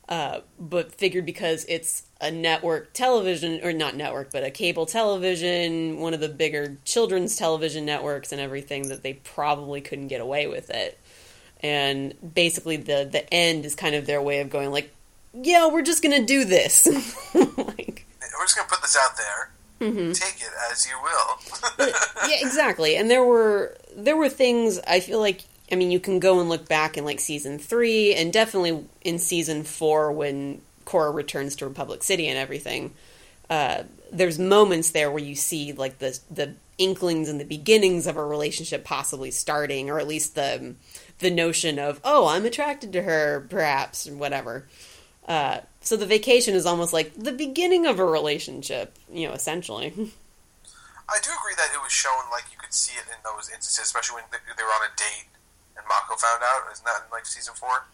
[0.10, 6.00] uh, but figured because it's a network television or not network but a cable television,
[6.00, 10.48] one of the bigger children's television networks and everything that they probably couldn't get away
[10.48, 11.00] with it,
[11.62, 14.94] and basically the the end is kind of their way of going like,
[15.34, 16.86] yeah, we're just gonna do this,
[17.34, 18.06] like.
[18.38, 19.50] We're just gonna put this out there.
[19.80, 20.12] Mm-hmm.
[20.14, 21.88] Take it as you will.
[22.30, 22.96] yeah, exactly.
[22.96, 25.42] And there were there were things I feel like
[25.72, 29.20] I mean you can go and look back in like season three and definitely in
[29.20, 32.94] season four when Korra returns to Republic City and everything.
[33.50, 38.18] Uh, there's moments there where you see like the the inklings and the beginnings of
[38.18, 40.76] a relationship possibly starting, or at least the
[41.20, 44.66] the notion of oh I'm attracted to her perhaps or whatever.
[45.28, 49.88] Uh, so the vacation is almost like the beginning of a relationship, you know, essentially.
[51.10, 53.86] I do agree that it was shown like you could see it in those instances,
[53.86, 55.28] especially when they they were on a date
[55.78, 56.72] and Mako found out.
[56.72, 57.86] Isn't that in like season four?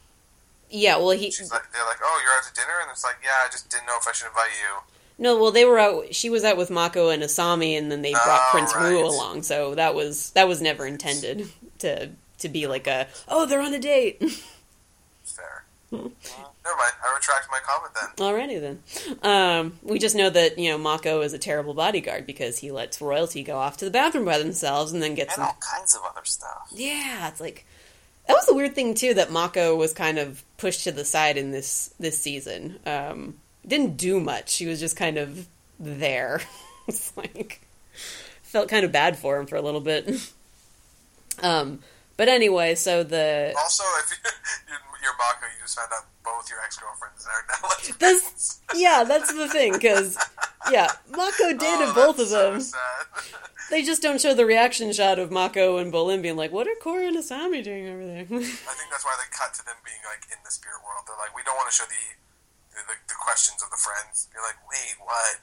[0.69, 3.17] Yeah, well, he She's like, they're like, "Oh, you're out to dinner," and it's like,
[3.23, 4.79] "Yeah, I just didn't know if I should invite you."
[5.19, 6.15] No, well, they were out.
[6.15, 9.43] She was out with Mako and Asami, and then they brought Oh, Prince Wu along.
[9.43, 11.47] So that was that was never intended
[11.79, 14.23] to to be like a oh they're on a date.
[15.23, 15.65] Fair.
[15.91, 16.93] Never mind.
[17.05, 18.25] I retract my comment then.
[18.25, 18.59] Alrighty
[19.21, 19.21] then.
[19.21, 22.99] Um, we just know that you know Mako is a terrible bodyguard because he lets
[23.01, 25.49] royalty go off to the bathroom by themselves and then gets And them.
[25.49, 26.69] all kinds of other stuff.
[26.71, 27.65] Yeah, it's like
[28.27, 31.37] that was the weird thing too that Mako was kind of pushed to the side
[31.37, 32.79] in this this season.
[32.85, 34.49] Um, didn't do much.
[34.49, 35.47] She was just kind of
[35.79, 36.41] there.
[36.87, 37.61] it's like
[38.41, 40.09] felt kind of bad for him for a little bit.
[41.41, 41.79] um,
[42.17, 44.17] but anyway, so the Also, if you,
[44.69, 48.61] you're, you're Mako, you just found out both your ex girlfriends are now like That's-
[48.75, 50.17] yeah, that's the thing because
[50.71, 52.61] yeah, Mako oh, dated Oh, both of them.
[52.61, 53.39] So sad.
[53.69, 56.75] They just don't show the reaction shot of Mako and Bolin being like, "What are
[56.81, 60.01] Korra and Asami doing over there?" I think that's why they cut to them being
[60.05, 61.03] like in the spirit world.
[61.07, 62.03] They're like, we don't want to show the
[62.75, 64.27] the, the questions of the friends.
[64.33, 65.33] You're like, wait, what?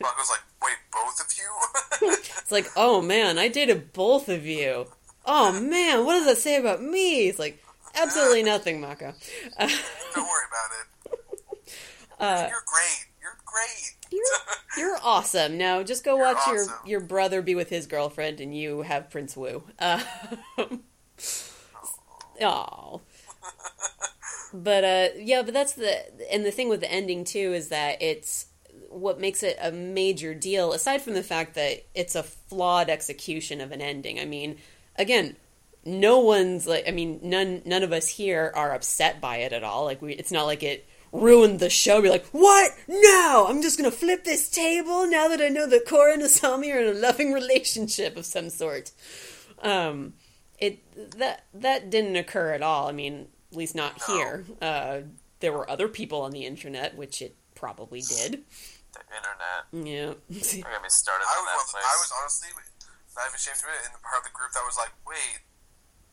[0.00, 2.18] Mako's like, wait, both of you?
[2.38, 4.86] It's like, oh man, I dated both of you.
[5.26, 7.28] Oh man, what does that say about me?
[7.28, 7.62] It's like,
[7.94, 9.12] absolutely nothing, Mako.
[9.58, 9.68] Uh,
[10.14, 11.74] don't worry about it.
[12.20, 13.06] uh, You're great.
[13.20, 13.96] You're great.
[14.12, 14.22] You're,
[14.86, 15.58] you're awesome.
[15.58, 16.74] No, just go You're watch your awesome.
[16.86, 19.64] your brother be with his girlfriend, and you have Prince Wu.
[19.78, 20.02] Uh,
[22.40, 23.00] oh.
[24.54, 28.00] But uh, yeah, but that's the and the thing with the ending too is that
[28.00, 28.46] it's
[28.90, 30.72] what makes it a major deal.
[30.72, 34.20] Aside from the fact that it's a flawed execution of an ending.
[34.20, 34.56] I mean,
[34.98, 35.36] again,
[35.84, 36.84] no one's like.
[36.88, 39.84] I mean, none none of us here are upset by it at all.
[39.84, 42.02] Like we, it's not like it ruined the show.
[42.02, 42.72] Be like, what?
[42.88, 46.74] No, I'm just gonna flip this table now that I know that Korra and Asami
[46.74, 48.90] are in a loving relationship of some sort.
[49.62, 50.14] Um,
[50.58, 50.80] it
[51.18, 52.88] that that didn't occur at all.
[52.88, 54.14] I mean, at least not No.
[54.16, 54.44] here.
[54.60, 54.98] Uh,
[55.40, 58.42] there were other people on the internet, which it probably did.
[58.92, 59.86] The internet.
[59.88, 60.06] Yeah.
[60.06, 61.84] Don't get me started I on that was, place.
[61.84, 62.48] I was honestly
[63.16, 65.40] not even ashamed to it, in the part of the group that was like, wait,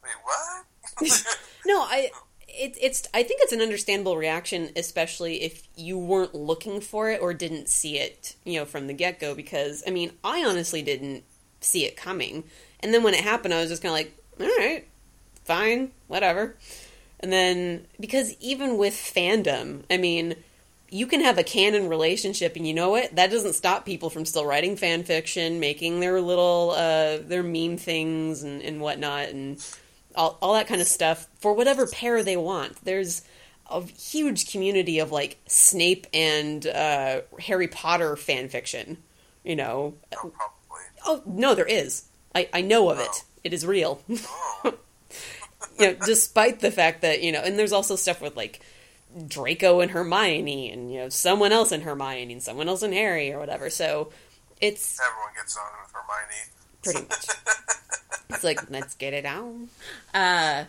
[0.03, 1.37] wait, what?
[1.65, 2.11] no, I.
[2.47, 3.07] It, it's.
[3.13, 7.67] I think it's an understandable reaction, especially if you weren't looking for it or didn't
[7.67, 9.33] see it, you know, from the get go.
[9.33, 11.23] Because I mean, I honestly didn't
[11.61, 12.43] see it coming,
[12.79, 14.85] and then when it happened, I was just kind of like, all right,
[15.45, 16.55] fine, whatever.
[17.19, 20.35] And then because even with fandom, I mean,
[20.93, 23.15] you can have a canon relationship, and you know what?
[23.15, 27.77] That doesn't stop people from still writing fan fiction, making their little uh, their meme
[27.77, 29.65] things and, and whatnot, and
[30.15, 32.77] all all that kind of stuff for whatever pair they want.
[32.85, 33.23] There's
[33.71, 38.97] a huge community of like Snape and uh, Harry Potter fan fiction.
[39.43, 40.85] You know, oh, probably.
[41.07, 42.05] oh no, there is.
[42.35, 43.23] I I know of it.
[43.43, 43.99] It is real.
[44.09, 44.75] Oh,
[45.79, 48.61] you know, despite the fact that you know, and there's also stuff with like
[49.27, 53.31] Draco and Hermione, and you know, someone else in Hermione, and someone else in Harry,
[53.31, 53.69] or whatever.
[53.69, 54.11] So
[54.59, 56.51] it's everyone gets on with Hermione.
[56.83, 57.27] pretty much.
[58.29, 59.69] it's like let's get it on.
[60.13, 60.65] Uh,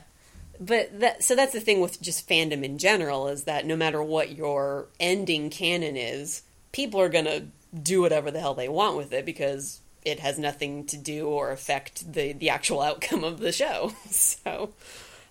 [0.61, 4.03] but that so that's the thing with just fandom in general is that no matter
[4.03, 6.43] what your ending canon is,
[6.73, 7.47] people are gonna
[7.83, 11.51] do whatever the hell they want with it because it has nothing to do or
[11.51, 13.93] affect the the actual outcome of the show.
[14.11, 14.71] So,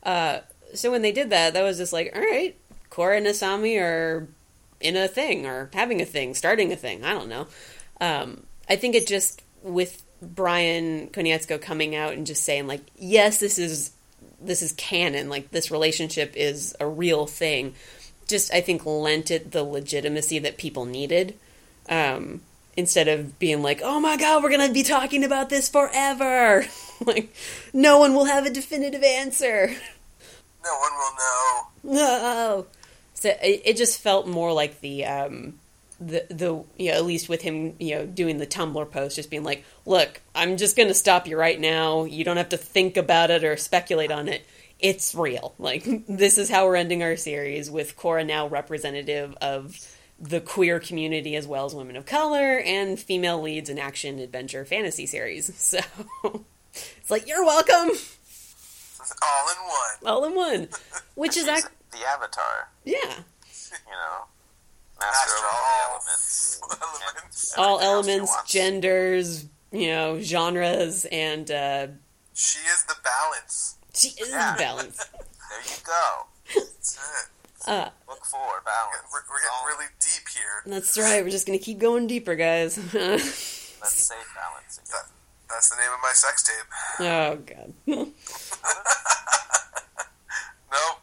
[0.04, 0.40] uh,
[0.74, 2.58] so when they did that, that was just like, all right,
[2.94, 4.28] Korra and Asami are
[4.80, 7.04] in a thing or having a thing, starting a thing.
[7.04, 7.48] I don't know.
[8.00, 13.40] Um, I think it just with Brian Konietzko coming out and just saying like, yes,
[13.40, 13.92] this is
[14.40, 15.28] this is canon.
[15.30, 17.74] Like this relationship is a real thing.
[18.28, 21.36] Just I think lent it the legitimacy that people needed.
[21.90, 22.42] Um,
[22.78, 26.66] instead of being like, "Oh my god, we're gonna be talking about this forever,"
[27.06, 27.34] like
[27.74, 29.76] no one will have a definitive answer.
[30.64, 31.96] No one will know.
[31.96, 32.66] No.
[33.24, 35.54] So it, it just felt more like the um
[36.02, 39.30] the the you know at least with him you know doing the Tumblr post just
[39.30, 42.04] being like, look, I'm just gonna stop you right now.
[42.04, 44.46] You don't have to think about it or speculate on it.
[44.78, 45.54] It's real.
[45.58, 49.78] Like this is how we're ending our series with Korra now representative of
[50.20, 54.66] the queer community as well as women of color and female leads in action adventure
[54.66, 55.50] fantasy series.
[55.56, 55.80] So
[56.74, 57.90] it's like you're welcome,
[59.22, 60.12] All in one.
[60.12, 60.68] all in one.
[61.16, 62.96] Which is act the avatar, yeah.
[63.02, 64.26] you know,
[65.00, 66.62] master, Master of of all all the elements.
[66.82, 67.54] elements.
[67.58, 71.88] All everything else she elements, genders, you know, genres, and uh,
[72.34, 73.76] She is the balance.
[73.94, 74.56] she is Yeah.
[74.58, 75.10] balanced.
[75.14, 76.26] There you go.
[76.56, 77.30] That's it.
[77.70, 79.04] Uh, Look for balance.
[79.14, 80.64] We're, we're getting really deep here.
[80.66, 81.24] that's right.
[81.24, 82.78] We're just gonna keep going deeper, guys.
[82.94, 83.24] Let's
[84.08, 84.78] say balance.
[84.92, 85.06] That,
[85.50, 86.68] that's the name of my sex tape.
[87.00, 87.74] Oh, God.
[90.72, 91.00] Nope.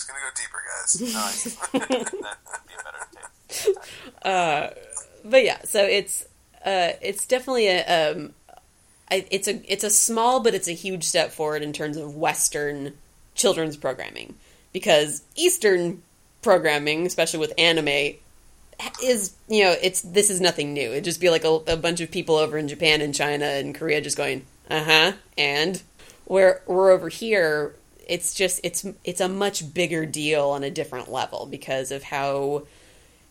[0.00, 1.00] Just gonna go deeper, guys.
[1.14, 1.54] Nice.
[1.72, 1.88] That'd
[2.66, 3.06] be a better
[3.50, 3.76] tape.
[4.22, 4.68] uh,
[5.28, 6.24] but yeah, so it's
[6.64, 8.32] uh, it's definitely a um,
[9.10, 12.16] I, it's a it's a small but it's a huge step forward in terms of
[12.16, 12.94] Western
[13.34, 14.36] children's programming
[14.72, 16.02] because Eastern
[16.40, 18.14] programming, especially with anime,
[19.04, 20.92] is you know it's this is nothing new.
[20.92, 23.74] It'd just be like a, a bunch of people over in Japan and China and
[23.74, 25.82] Korea just going uh huh and
[26.24, 27.74] where we're over here.
[28.10, 32.64] It's just it's it's a much bigger deal on a different level because of how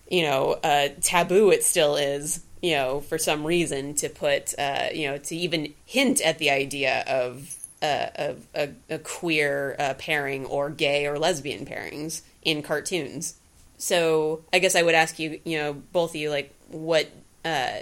[0.09, 4.87] you know, uh, taboo it still is, you know, for some reason to put, uh,
[4.93, 9.93] you know, to even hint at the idea of, uh, of a, a queer uh,
[9.93, 13.35] pairing or gay or lesbian pairings in cartoons.
[13.77, 17.07] So I guess I would ask you, you know, both of you, like, what
[17.45, 17.81] uh,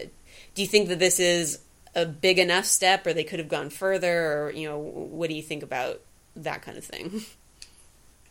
[0.54, 1.60] do you think that this is
[1.96, 5.36] a big enough step, or they could have gone further, or you know, what do
[5.36, 6.02] you think about
[6.44, 7.22] that kind of thing?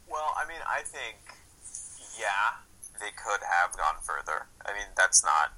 [0.09, 1.19] Well, I mean, I think,
[2.17, 2.63] yeah,
[3.03, 4.47] they could have gone further.
[4.65, 5.51] I mean, that's not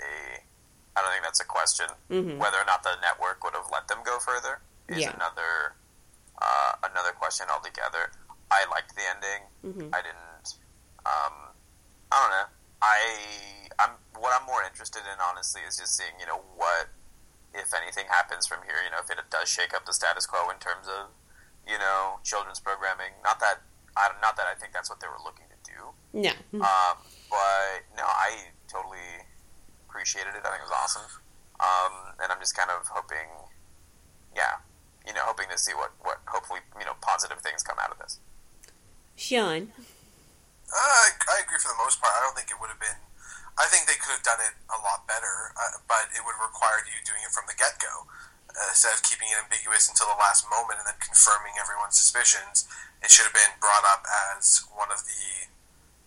[0.00, 0.38] a.
[0.96, 1.86] I don't think that's a question.
[2.08, 2.38] Mhm.
[2.38, 5.14] Whether or not the network would have let them go further is Yeah.
[5.14, 5.74] another
[6.40, 8.12] uh, another question altogether.
[8.52, 9.42] I liked the ending.
[9.66, 9.90] Mhm.
[9.92, 10.46] I didn't.
[11.04, 11.50] Um,
[12.12, 12.46] I don't know.
[12.80, 16.86] I I'm what I'm more interested in, honestly, is just seeing you know what
[17.52, 18.80] if anything happens from here.
[18.84, 21.10] You know, if it does shake up the status quo in terms of
[21.68, 23.12] you know children's programming.
[23.22, 23.62] Not that
[23.96, 25.78] I not that I think that's what they were looking to do.
[26.12, 26.32] No.
[26.64, 26.96] Um,
[27.28, 29.28] but no, I totally
[29.88, 30.42] appreciated it.
[30.44, 31.08] I think it was awesome.
[31.58, 33.26] Um, and I'm just kind of hoping,
[34.30, 34.62] yeah,
[35.02, 37.98] you know, hoping to see what, what hopefully, you know, positive things come out of
[37.98, 38.22] this.
[39.18, 39.74] Sean.
[40.70, 42.14] I, I agree for the most part.
[42.14, 43.00] I don't think it would have been.
[43.58, 46.46] I think they could have done it a lot better, uh, but it would have
[46.46, 48.06] required you doing it from the get go.
[48.58, 52.66] Uh, instead of keeping it ambiguous until the last moment and then confirming everyone's suspicions,
[52.98, 54.02] it should have been brought up
[54.34, 55.46] as one of the,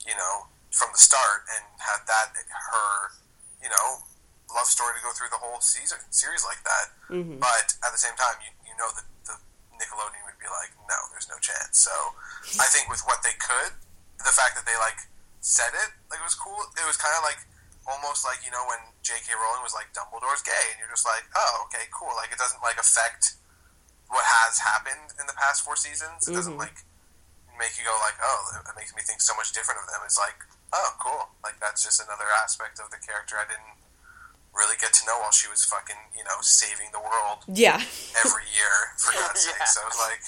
[0.03, 3.15] you know, from the start and had that her,
[3.63, 4.03] you know,
[4.51, 6.91] love story to go through the whole season series like that.
[7.07, 7.39] Mm-hmm.
[7.39, 9.35] But at the same time, you, you know that the
[9.79, 11.79] Nickelodeon would be like, no, there's no chance.
[11.79, 11.91] So
[12.59, 13.79] I think with what they could,
[14.19, 15.07] the fact that they like
[15.39, 16.59] said it, like it was cool.
[16.75, 17.39] It was kind of like
[17.89, 19.33] almost like you know when J.K.
[19.33, 22.13] Rowling was like Dumbledore's gay, and you're just like, oh, okay, cool.
[22.17, 23.35] Like it doesn't like affect
[24.11, 26.27] what has happened in the past four seasons.
[26.27, 26.67] It doesn't Mhm.
[26.67, 26.83] like
[27.57, 30.01] make you go like, oh, it makes me think so much different of them.
[30.03, 30.35] It's like,
[30.73, 31.29] oh, cool.
[31.43, 33.77] Like that's just another aspect of the character I didn't
[34.51, 37.79] really get to know while she was fucking, you know, saving the world Yeah.
[38.19, 39.55] every year for God's Yeah.
[39.63, 39.67] sake.
[39.71, 40.23] So I was like,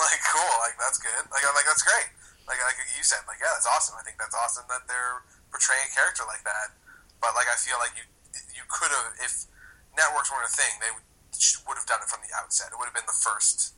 [0.00, 1.22] like cool, like that's good.
[1.30, 2.10] Like I'm like that's great.
[2.50, 3.94] Like like you said, like yeah, that's awesome.
[3.94, 5.22] I think that's awesome that they're
[5.54, 6.74] portraying a character like that.
[7.20, 8.04] But like I feel like you
[8.56, 9.44] you could have if
[9.96, 11.04] networks weren't a thing, they would
[11.68, 12.68] would have done it from the outset.
[12.72, 13.74] It would have been the first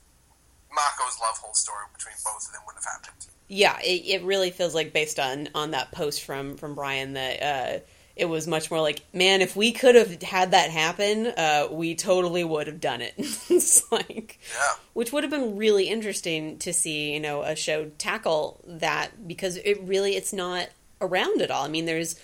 [0.71, 3.27] Mako's love whole story between both of them would have happened.
[3.49, 7.43] Yeah, it, it really feels like based on on that post from from Brian that
[7.43, 7.79] uh,
[8.17, 11.95] it was much more like, man, if we could have had that happen, uh, we
[11.95, 13.15] totally would have done it.
[13.19, 14.73] it's like, Yeah.
[14.95, 19.57] which would have been really interesting to see, you know, a show tackle that because
[19.57, 20.69] it really it's not
[21.01, 21.65] around at all.
[21.65, 22.17] I mean, there's.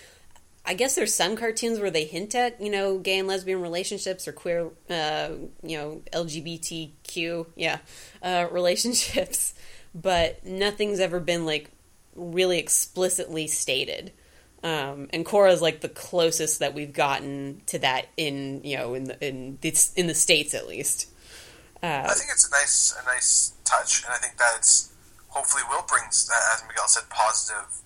[0.69, 4.27] I guess there's some cartoons where they hint at, you know, gay and lesbian relationships
[4.27, 5.29] or queer, uh,
[5.63, 7.79] you know, LGBTQ, yeah,
[8.21, 9.55] uh, relationships,
[9.95, 11.71] but nothing's ever been like
[12.15, 14.13] really explicitly stated.
[14.63, 19.05] Um, and Korra's like the closest that we've gotten to that in, you know, in
[19.05, 21.09] the in the, in the states at least.
[21.81, 24.69] Uh, I think it's a nice a nice touch, and I think that
[25.29, 27.81] hopefully will bring, as Miguel said, positive,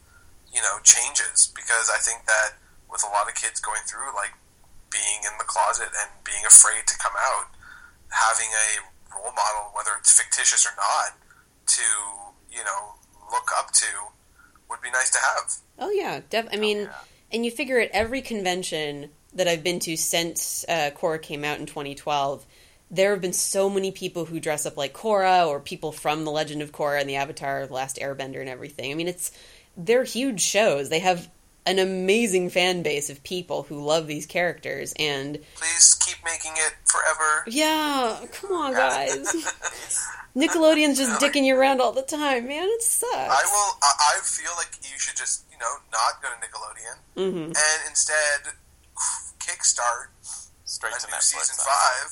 [0.54, 1.50] you know, changes.
[1.56, 2.58] Because I think that
[2.94, 4.38] with a lot of kids going through like
[4.94, 7.50] being in the closet and being afraid to come out,
[8.14, 8.70] having a
[9.18, 11.18] role model, whether it's fictitious or not,
[11.66, 11.82] to
[12.54, 12.94] you know
[13.34, 13.90] look up to,
[14.70, 15.54] would be nice to have.
[15.80, 16.94] Oh yeah, def- I mean, yeah.
[17.32, 21.60] and you figure at every convention that I've been to since uh, Korra came out
[21.60, 22.46] in 2012,
[22.92, 26.32] there have been so many people who dress up like Korra, or people from The
[26.32, 28.92] Legend of Korra and the Avatar: The Last Airbender and everything.
[28.92, 29.32] I mean, it's
[29.76, 30.90] they're huge shows.
[30.90, 31.28] They have
[31.66, 36.74] an amazing fan base of people who love these characters, and Please keep making it
[36.86, 37.44] forever.
[37.48, 39.28] yeah, come on, guys.
[40.36, 42.66] Nickelodeon's just dicking you around all the time, man.
[42.68, 43.14] It sucks.
[43.14, 43.72] I will.
[43.84, 47.80] I, I feel like you should just you know not go to Nickelodeon hmm and
[47.88, 48.54] instead
[49.40, 50.10] kickstart
[50.66, 51.38] Straight a to new Netflix.
[51.38, 51.70] season huh?
[51.70, 52.10] five,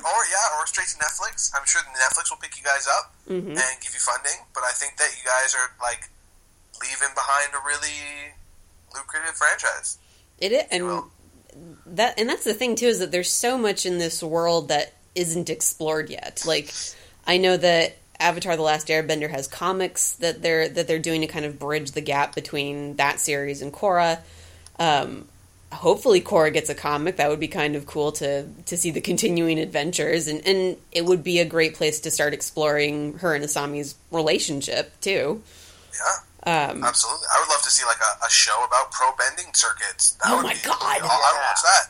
[0.00, 1.52] or yeah, or straight to Netflix.
[1.52, 4.40] I'm sure Netflix will pick you guys up hmm and give you funding.
[4.54, 6.08] But I think that you guys are like
[6.80, 8.32] leaving behind a really
[8.94, 9.98] lucrative franchise.
[10.38, 11.10] It is, and Well-
[11.86, 14.92] that and that's the thing too is that there's so much in this world that
[15.14, 16.42] isn't explored yet.
[16.46, 16.72] Like
[17.26, 21.26] I know that Avatar: The Last Airbender has comics that they're that they're doing to
[21.26, 24.20] kind of bridge the gap between that series and Korra.
[24.78, 25.26] Um,
[25.72, 27.16] hopefully, Korra gets a comic.
[27.16, 31.04] That would be kind of cool to to see the continuing adventures, and and it
[31.04, 35.42] would be a great place to start exploring her and Asami's relationship too.
[35.92, 36.16] Yeah,
[36.46, 37.26] Um, absolutely.
[37.28, 40.12] I would love to see like a, a show about pro bending circuits.
[40.22, 40.78] That Oh my be, God.
[40.80, 41.84] I would watch that.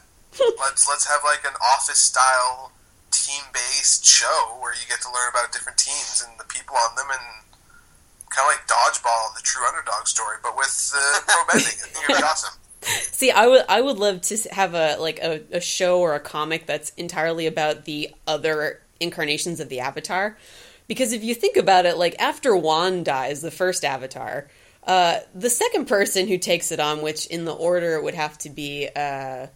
[0.58, 2.72] let's let's have like an office style
[3.10, 6.94] team based show where you get to learn about different teams and the people on
[6.96, 7.44] them and
[8.30, 11.66] kind of like dodgeball, the true underdog story, but with uh, pro bending.
[11.66, 12.54] I think it'd be awesome.
[12.82, 16.20] See, I would I would love to have a like a, a show or a
[16.20, 20.36] comic that's entirely about the other incarnations of the Avatar,
[20.90, 24.48] because if you think about it, like after Wan dies, the first Avatar,
[24.82, 28.50] uh, the second person who takes it on, which in the order would have to
[28.50, 29.46] be, uh,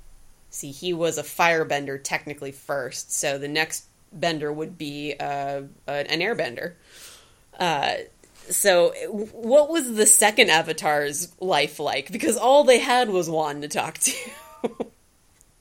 [0.51, 6.21] see, he was a firebender technically first, so the next bender would be uh, an
[6.21, 6.75] airbender.
[7.59, 7.95] Uh,
[8.49, 8.93] so,
[9.33, 12.13] what was the second Avatar's life like?
[12.13, 14.13] Because all they had was Wan to talk to.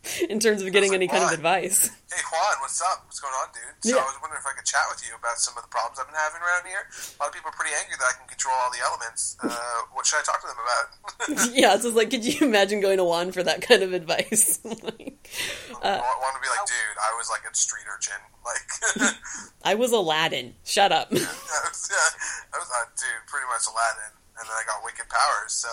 [0.29, 1.87] in terms of getting like, any kind of advice.
[2.11, 3.03] Hey Wan, what's up?
[3.07, 3.63] What's going on, dude?
[3.79, 4.03] So Yeah.
[4.03, 6.07] I was wondering if I could chat with you about some of the problems I've
[6.11, 6.83] been having around here.
[6.91, 9.39] A lot of people are pretty angry that I can control all the elements.
[9.39, 10.87] Uh, what should I talk to them about?
[11.55, 14.59] yeah, so it's like, could you imagine going to Wan for that kind of advice?
[14.63, 15.23] like,
[15.79, 18.19] uh, Wan would be like, dude, I was like a street urchin.
[18.43, 19.15] Like,
[19.63, 20.53] I was Aladdin.
[20.67, 21.07] Shut up.
[21.11, 25.53] I was, I was uh, dude, pretty much Aladdin, and then I got wicked powers.
[25.55, 25.71] So,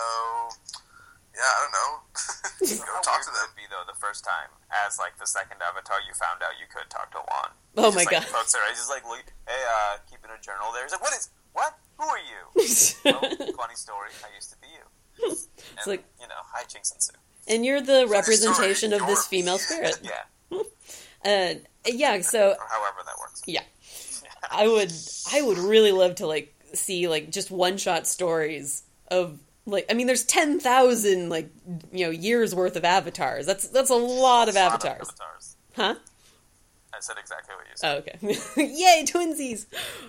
[1.34, 1.90] yeah, I don't know.
[2.86, 3.48] Go talk to them.
[3.50, 4.50] it be though the first time,
[4.86, 7.50] as like the second avatar, you found out you could talk to Wan.
[7.76, 8.24] Oh my god.
[8.24, 8.40] her.
[8.68, 10.82] He's just like, look, hey, uh, keeping a journal there.
[10.84, 11.30] He's like, what is?
[11.52, 11.74] What?
[11.98, 12.40] Who are you?
[13.04, 13.20] well,
[13.56, 14.10] funny story.
[14.24, 14.84] I used to be you.
[15.28, 17.12] And, like- you know, hi Jinx and Sue.
[17.48, 20.00] and you're the Funny representation story, of this female spirit.
[20.02, 20.60] Yeah,
[21.24, 21.54] Uh,
[21.86, 23.42] yeah, so or however that works.
[23.46, 23.62] yeah,
[24.50, 24.92] I would
[25.32, 29.94] I would really love to like see like just one shot stories of like I
[29.94, 31.50] mean there's ten thousand like
[31.92, 33.46] you know years worth of avatars.
[33.46, 35.56] That's that's a lot of A lot avatars, avatars.
[35.76, 35.94] huh?
[36.92, 37.94] I said exactly what you said.
[37.94, 38.62] Oh, okay.
[38.74, 39.66] Yay, twinsies.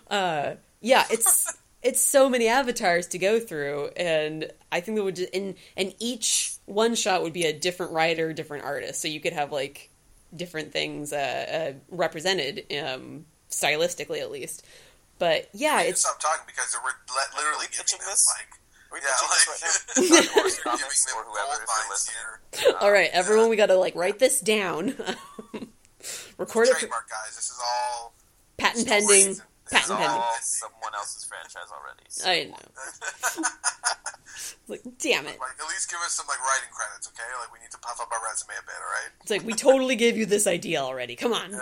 [0.10, 5.16] Uh, yeah, it's it's so many avatars to go through, and I think that would
[5.18, 9.20] just, and and each one shot would be a different writer, different artist, so you
[9.20, 9.90] could have like
[10.36, 14.66] different things uh, uh, represented um, stylistically at least.
[15.20, 16.92] But yeah, it's stop talking because we're
[17.38, 18.28] literally giving them this?
[18.38, 18.61] like.
[18.92, 19.70] Are we Yeah, like, right now?
[20.22, 22.18] Dark Horse giving Comics them or whoever, gold if you're mines listening.
[22.68, 22.78] here.
[22.82, 23.50] all right, everyone.
[23.50, 24.88] We got to like write this down,
[26.38, 27.36] record it, Trademark, guys.
[27.36, 28.14] This is all
[28.58, 30.22] patent pending, and- This is patent pending.
[30.42, 32.04] someone else's franchise already.
[32.10, 32.30] So.
[32.30, 32.58] I know.
[34.68, 35.40] like, damn it.
[35.40, 37.24] Like, at least give us some like writing credits, okay?
[37.40, 39.12] Like, we need to puff up our resume a bit, all right?
[39.22, 41.16] It's like we totally gave you this idea already.
[41.16, 41.52] Come on.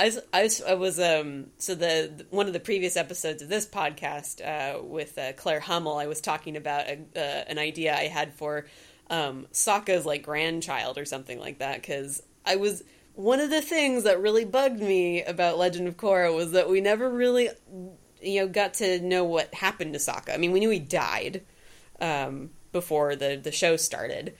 [0.00, 4.82] I I was, um, so the one of the previous episodes of this podcast uh,
[4.82, 8.66] with uh, Claire Hummel, I was talking about a, uh, an idea I had for
[9.10, 12.82] um, Sokka's like grandchild or something like that because I was
[13.14, 16.80] one of the things that really bugged me about Legend of Korra was that we
[16.80, 17.50] never really,
[18.22, 20.32] you know, got to know what happened to Sokka.
[20.32, 21.42] I mean, we knew he died
[22.00, 24.34] um, before the the show started,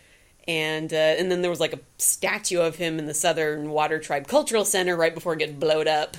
[0.47, 3.99] and uh, and then there was like a statue of him in the Southern Water
[3.99, 6.16] Tribe Cultural Center right before it get blowed up.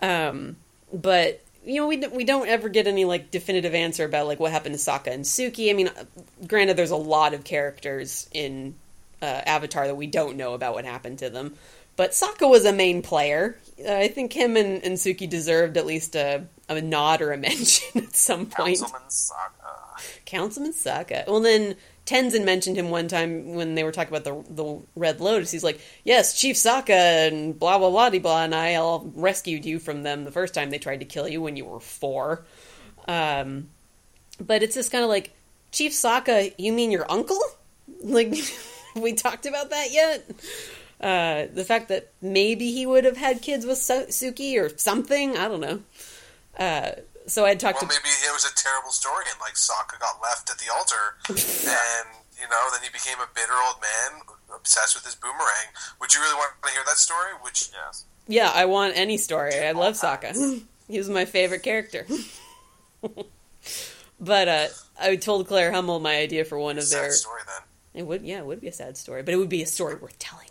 [0.00, 0.56] Um,
[0.92, 4.52] but you know, we we don't ever get any like definitive answer about like what
[4.52, 5.70] happened to Sokka and Suki.
[5.70, 6.04] I mean, uh,
[6.46, 8.74] granted, there's a lot of characters in
[9.20, 11.54] uh, Avatar that we don't know about what happened to them.
[11.96, 13.58] But Sokka was a main player.
[13.84, 17.36] Uh, I think him and, and Suki deserved at least a, a nod or a
[17.36, 18.78] mention at some point.
[18.78, 20.24] Councilman Sokka.
[20.24, 21.26] Councilman Sokka.
[21.26, 21.74] Well, then
[22.08, 25.50] Tenzin mentioned him one time when they were talking about the the Red Lotus.
[25.50, 29.78] He's like, "Yes, Chief Sokka and blah blah blah blah, and I all rescued you
[29.78, 32.46] from them the first time they tried to kill you when you were four.
[33.06, 33.68] Um,
[34.40, 35.32] but it's just kind of like,
[35.70, 37.40] Chief Sokka, you mean your uncle?
[38.02, 38.32] Like,
[38.96, 40.30] we talked about that yet?
[41.00, 45.36] Uh, the fact that maybe he would have had kids with Su- Suki or something.
[45.36, 45.82] I don't know.
[46.58, 46.90] Uh,
[47.28, 49.98] so I had talked Well, to maybe it was a terrible story, and like Sokka
[50.00, 52.06] got left at the altar, and
[52.40, 54.22] you know, then he became a bitter old man
[54.54, 55.70] obsessed with his boomerang.
[56.00, 57.32] Would you really want to hear that story?
[57.42, 58.04] Which Yes.
[58.26, 59.54] Yeah, I want any story.
[59.58, 60.62] I love Sokka.
[60.88, 62.06] he was my favorite character.
[64.20, 64.66] but uh,
[65.00, 67.12] I told Claire Hummel my idea for one of sad their.
[67.12, 69.62] story then It would, yeah, it would be a sad story, but it would be
[69.62, 70.48] a story worth telling.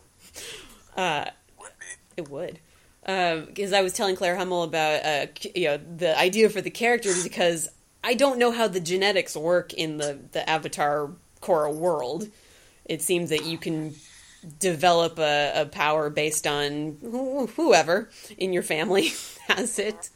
[0.95, 1.25] Uh,
[1.59, 2.21] would be.
[2.21, 2.59] it would.
[3.08, 7.14] Because I was telling Claire Hummel about uh, you know the idea for the character
[7.24, 7.70] because
[8.03, 12.28] I don't know how the genetics work in the the Avatar Korra world.
[12.86, 13.95] It seems that you can
[14.60, 19.12] develop a, a power based on wh- whoever in your family
[19.47, 20.10] has it.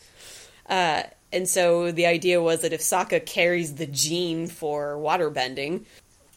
[0.68, 5.86] Uh, and so the idea was that if Sokka carries the gene for waterbending,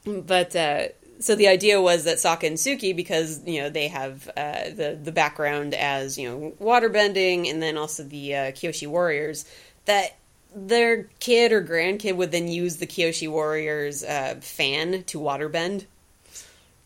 [0.05, 0.89] but uh,
[1.25, 4.99] so the idea was that Sokka and Suki, because you know they have uh, the
[5.03, 9.47] the background as you know waterbending, and then also the uh, Kyoshi warriors,
[9.87, 10.19] that
[10.55, 15.87] their kid or grandkid would then use the Kyoshi warriors uh, fan to waterbend.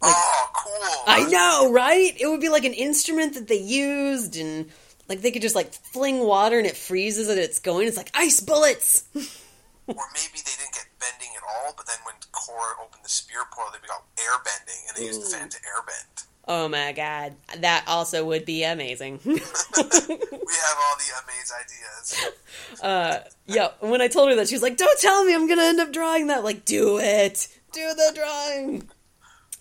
[0.03, 1.03] oh, cool!
[1.09, 2.15] I know, right?
[2.19, 4.71] It would be like an instrument that they used, and
[5.09, 7.89] like they could just like fling water and it freezes and it's going.
[7.89, 9.03] It's like ice bullets.
[9.89, 12.15] Or maybe they didn't get bending at all, but then when
[12.49, 15.57] Korra opened the spear portal, they got air bending, and they used the fan to
[15.67, 16.25] air bend.
[16.51, 19.21] Oh my god, that also would be amazing.
[20.49, 22.83] We have all the amazing ideas.
[22.83, 25.63] uh, yeah, when I told her that, she was like, "Don't tell me I'm gonna
[25.65, 28.89] end up drawing that." Like, do it, do the drawing.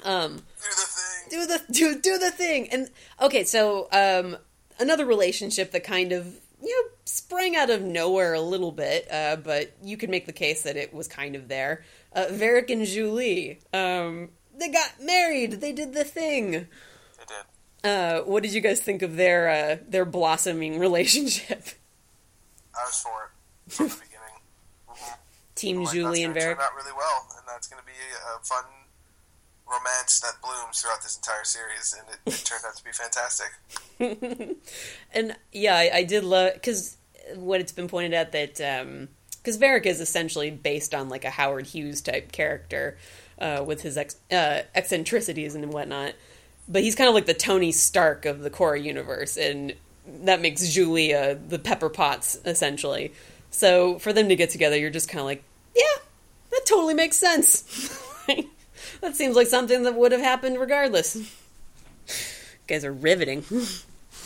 [0.04, 1.30] Um, Do the thing.
[1.30, 2.70] do the do do the thing.
[2.70, 2.90] And
[3.22, 4.38] okay, so um,
[4.80, 6.26] another relationship that kind of
[6.64, 10.32] you know sprang out of nowhere a little bit, uh, but you could make the
[10.34, 11.84] case that it was kind of there.
[12.18, 13.60] Uh, Varrick and Zhu Li.
[13.74, 15.62] Um, they got married.
[15.62, 16.52] They did the thing.
[16.52, 17.90] They did.
[17.90, 21.64] Uh, what did you guys think of their uh, their blossoming relationship?
[22.76, 23.32] I was for
[23.68, 25.06] it from the beginning.
[25.56, 26.58] Team Like, Zhu Li and that's gonna Varrick.
[26.58, 28.64] turn out really well, and that's going to be a fun
[29.70, 33.52] romance that blooms throughout this entire series, and it, it turned out to be fantastic.
[35.14, 36.98] And yeah, I, I did love because
[37.36, 38.62] what it's been pointed out that
[39.48, 42.98] because Varrick is essentially based on like a Howard Hughes type character
[43.40, 46.16] uh, with his ex, uh, eccentricities and whatnot,
[46.68, 49.74] but he's kind of like the Tony Stark of the Korra universe, and
[50.06, 53.14] that makes Zhu Li uh, the Pepper Potts essentially.
[53.50, 55.44] So for them to get together, you're just kind of like,
[55.74, 56.02] yeah,
[56.52, 57.62] that totally makes sense.
[59.00, 61.16] that seems like something that would have happened regardless.
[61.16, 61.26] You
[62.68, 63.46] guys are riveting.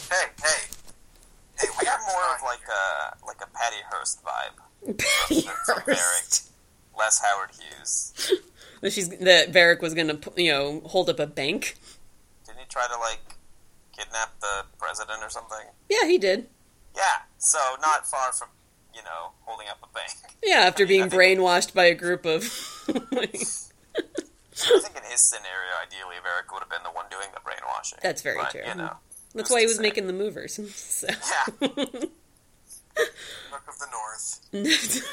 [0.09, 0.67] Hey, hey,
[1.57, 4.61] hey, We got more of like a like a Patty Hearst vibe.
[4.85, 6.51] Patty Hearst.
[6.97, 8.33] Less Howard Hughes.
[8.81, 11.75] that she's that Varrick was gonna you know hold up a bank.
[12.45, 13.21] Didn't he try to like
[13.97, 15.65] kidnap the president or something?
[15.89, 16.47] Yeah, he did.
[16.95, 17.23] Yeah.
[17.37, 18.49] So not far from
[18.93, 20.11] you know holding up a bank.
[20.43, 22.43] Yeah, after I mean, being brainwashed by a group of.
[24.63, 27.99] I think in his scenario, ideally, Varrick would have been the one doing the brainwashing.
[28.03, 28.61] That's very but, true.
[28.67, 28.95] You know.
[29.33, 30.59] That's why he was making the movers.
[30.71, 31.07] So.
[31.07, 31.87] Yeah.
[33.51, 34.39] Nook of the North.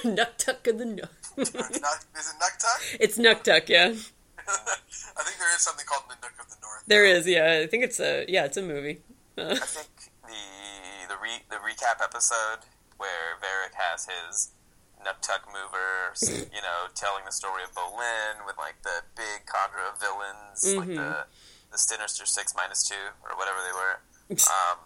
[0.04, 0.84] Nuktuk of the.
[0.84, 2.96] Nuck, is it Nuktuk?
[3.00, 3.86] It's Nuktuk, yeah.
[4.48, 6.84] I think there is something called the Nook of the North.
[6.86, 7.60] There is, yeah.
[7.62, 9.00] I think it's a yeah, it's a movie.
[9.36, 9.88] Uh, I think
[10.26, 12.66] the the re, the recap episode
[12.96, 14.50] where Varrick has his
[14.98, 16.12] Nuktuk mover,
[16.52, 20.88] you know, telling the story of Bolin with like the big cadre of villains, like
[20.96, 21.26] the
[21.70, 24.00] the Sinister Six minus two or whatever they were.
[24.30, 24.78] Um,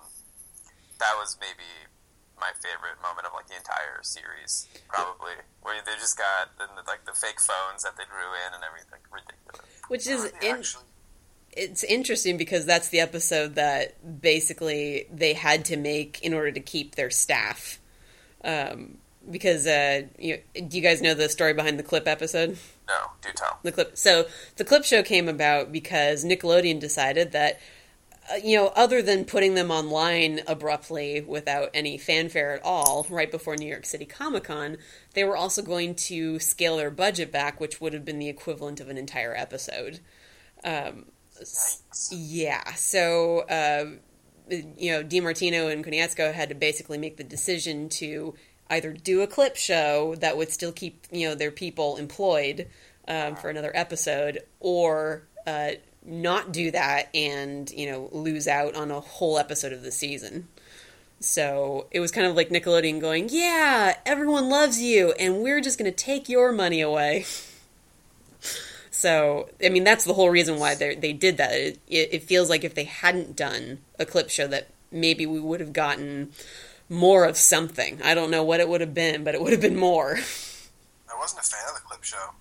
[0.98, 1.90] that was maybe
[2.42, 7.06] my favorite moment of like the entire series, probably, where they just got the, like
[7.06, 9.62] the fake phones that they drew in and everything, ridiculous.
[9.86, 10.90] which is in, actually,
[11.52, 16.60] it's interesting because that's the episode that basically they had to make in order to
[16.60, 17.78] keep their staff.
[18.42, 18.98] Um,
[19.30, 22.58] because uh, you, do you guys know the story behind the clip episode?
[22.88, 23.58] No, do tell.
[23.62, 23.96] the clip.
[23.96, 24.26] So
[24.56, 27.60] the clip show came about because Nickelodeon decided that,
[28.42, 33.56] you know, other than putting them online abruptly without any fanfare at all, right before
[33.56, 34.78] New York City Comic Con,
[35.14, 38.80] they were also going to scale their budget back, which would have been the equivalent
[38.80, 40.00] of an entire episode.
[40.64, 41.06] Um,
[42.10, 43.86] yeah, so uh,
[44.50, 48.34] you know, DiMartino and Konietzko had to basically make the decision to
[48.70, 52.68] either do a clip show that would still keep you know their people employed
[53.08, 55.72] um, for another episode, or uh,
[56.04, 60.48] not do that and you know lose out on a whole episode of the season.
[61.20, 65.78] So it was kind of like Nickelodeon going, "Yeah, everyone loves you, and we're just
[65.78, 67.26] going to take your money away."
[68.94, 71.52] So, I mean, that's the whole reason why they they did that.
[71.52, 75.40] It, it, it feels like if they hadn't done a clip show, that maybe we
[75.40, 76.30] would have gotten
[76.88, 78.00] more of something.
[78.04, 80.18] I don't know what it would have been, but it would have been more.
[81.12, 82.34] I wasn't a fan of the clip show.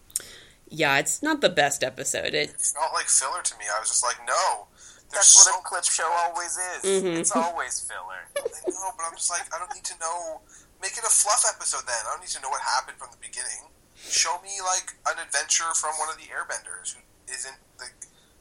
[0.71, 2.31] Yeah, it's not the best episode.
[2.33, 3.65] It, It felt like filler to me.
[3.67, 4.71] I was just like, no.
[5.11, 6.31] There's That's what so a clip show more.
[6.31, 7.03] always is.
[7.03, 7.19] Mhm.
[7.19, 8.31] It's always filler.
[8.39, 10.39] I know, but I'm just like, I don't need to know.
[10.81, 11.99] Make it a fluff episode then.
[12.07, 13.67] I don't need to know what happened from the beginning.
[13.99, 17.93] Show me like an adventure from one of the Airbenders who isn't like.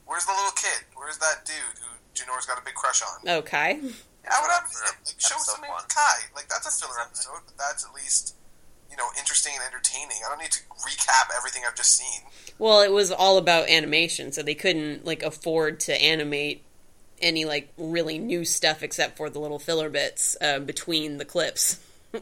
[0.06, 0.86] Where's the little kid?
[0.94, 3.26] Where's that dude who Jinora's got a big crush on?
[3.42, 3.82] okay.
[4.22, 4.96] Yeah, what happened to for him?
[5.04, 5.82] Like, show episode something one.
[5.82, 6.18] with Kai.
[6.38, 8.38] Like that's a filler episode, but that's at least
[8.90, 10.16] you know interesting and entertaining.
[10.24, 12.22] I don't need to recap everything I've just seen.
[12.58, 16.62] Well, it was all about animation, so they couldn't like afford to animate
[17.20, 21.80] any like really new stuff except for the little filler bits uh, between the clips.
[22.12, 22.20] Hey,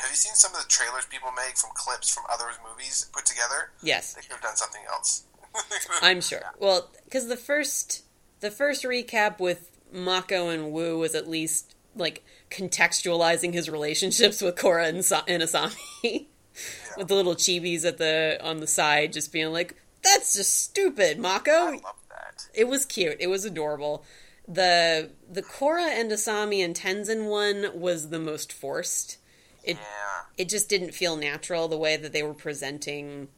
[0.00, 3.24] have you seen some of the trailers people make from clips from other movies put
[3.26, 3.70] together?
[3.82, 4.14] Yes.
[4.14, 5.24] They could have done something else.
[6.02, 6.42] I'm sure.
[6.58, 8.04] Well, because the first
[8.40, 14.56] the first recap with Mako and Wu was at least like contextualizing his relationships with
[14.56, 16.26] Korra and, Sa- and Asami,
[16.96, 21.18] with the little chibis at the on the side, just being like, "That's just stupid,
[21.18, 22.48] I Mako." love that.
[22.54, 23.16] It was cute.
[23.20, 24.04] It was adorable.
[24.46, 29.18] the The Korra and Asami and Tenzin one was the most forced.
[29.64, 30.22] It Yeah.
[30.38, 33.28] it just didn't feel natural the way that they were presenting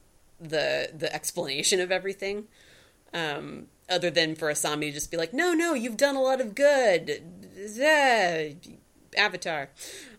[0.41, 2.47] the the explanation of everything.
[3.13, 6.41] Um, other than for Asami to just be like, "No, no, you've done a lot
[6.41, 7.21] of good."
[7.57, 8.51] Yeah,
[9.17, 9.71] Avatar.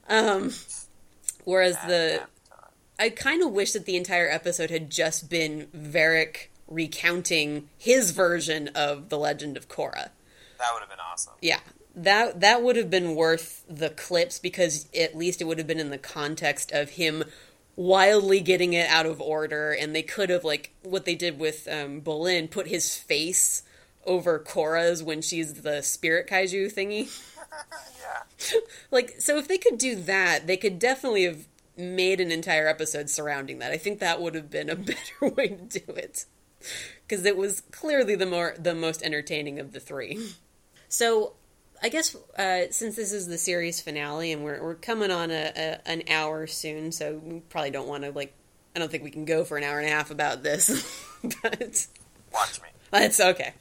[0.10, 0.54] Um,
[1.46, 2.22] whereas the
[3.00, 8.70] I kind of wish that the entire episode had just been Varrick recounting his version
[8.76, 10.10] of the Legend of Korra.
[10.60, 11.34] That would have been awesome.
[11.42, 11.60] Yeah.
[11.96, 15.80] That that would have been worth the clips because at least it would have been
[15.80, 17.24] in the context of him
[17.76, 21.68] wildly getting it out of order, and they could have like what they did with
[21.70, 23.64] um, Bolin, put his face
[24.06, 27.10] over Korra's when she's the spirit kaiju thingy.
[27.52, 28.60] Yeah.
[28.92, 31.48] like, so if they could do that, they could definitely have
[31.78, 33.72] made an entire episode surrounding that.
[33.72, 36.26] I think that would have been a better way to do it
[37.08, 40.20] because it was clearly the more the most entertaining of the three.
[40.90, 41.34] So,
[41.82, 45.52] I guess uh, since this is the series finale and we're we're coming on a,
[45.56, 48.34] a an hour soon, so we probably don't want to like.
[48.76, 50.70] I don't think we can go for an hour and a half about this,
[51.42, 51.88] but
[52.32, 52.70] Watch me.
[52.90, 53.54] that's okay.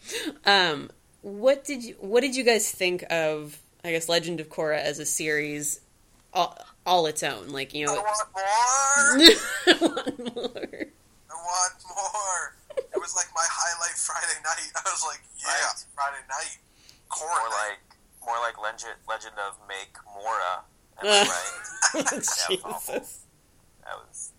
[0.45, 0.91] Um,
[1.23, 3.59] what did you What did you guys think of?
[3.85, 5.81] I guess Legend of Korra as a series,
[6.35, 6.57] all,
[6.87, 7.49] all its own.
[7.49, 9.89] Like you I know, want more.
[9.89, 10.85] One more.
[11.31, 12.57] I want more.
[12.77, 14.71] It was like my highlight Friday night.
[14.77, 15.85] I was like, yeah, Right.
[15.95, 16.59] Friday night.
[17.09, 17.69] Core More night.
[17.71, 17.79] like
[18.25, 20.63] more like Legend Legend of Make Mora.
[21.03, 21.29] Am I
[21.95, 22.15] right?
[22.15, 23.21] Jesus.
[23.83, 24.33] That was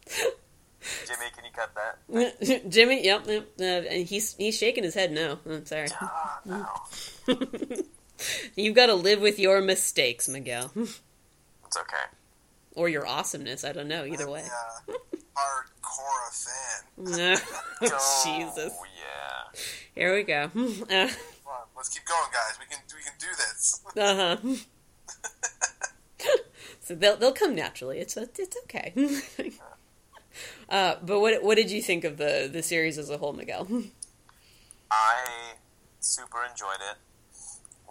[1.06, 2.70] Jimmy, can you cut that?
[2.70, 3.48] Jimmy, yep, yep.
[3.60, 5.40] Uh, and he's he's shaking his head no.
[5.46, 5.88] I'm sorry.
[6.00, 6.66] Ah, no.
[8.56, 11.00] You've got to live with your mistakes, Miguel, It's
[11.78, 12.06] okay.
[12.76, 13.64] or your awesomeness.
[13.64, 14.06] I don't know.
[14.06, 14.44] Either way.
[14.88, 14.96] Yeah.
[15.38, 16.88] Hardcore fan.
[16.98, 17.36] No.
[18.24, 18.74] Jesus.
[18.74, 19.60] Oh yeah.
[19.96, 20.52] Here we go.
[20.90, 21.08] Uh
[21.52, 22.58] on, let's keep going, guys.
[22.60, 23.82] We can we can do this.
[23.98, 26.28] Uh huh.
[26.82, 28.00] so they'll they'll come naturally.
[28.00, 28.94] It's it's okay.
[30.70, 33.68] uh, but what what did you think of the the series as a whole, Miguel?
[34.90, 35.54] I
[36.00, 36.98] super enjoyed it.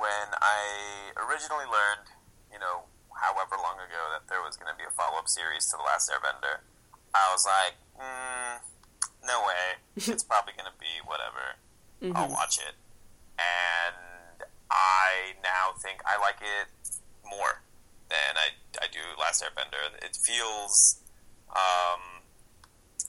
[0.00, 2.08] When I originally learned,
[2.48, 5.68] you know, however long ago that there was going to be a follow up series
[5.68, 6.64] to The Last Airbender,
[7.12, 8.64] I was like, mm,
[9.28, 9.76] no way.
[10.08, 11.60] It's probably going to be whatever.
[12.16, 12.72] I'll watch it.
[13.36, 16.72] And I now think I like it
[17.28, 17.60] more
[18.08, 19.92] than I, I do Last Airbender.
[20.00, 21.00] It feels,
[21.52, 22.24] um,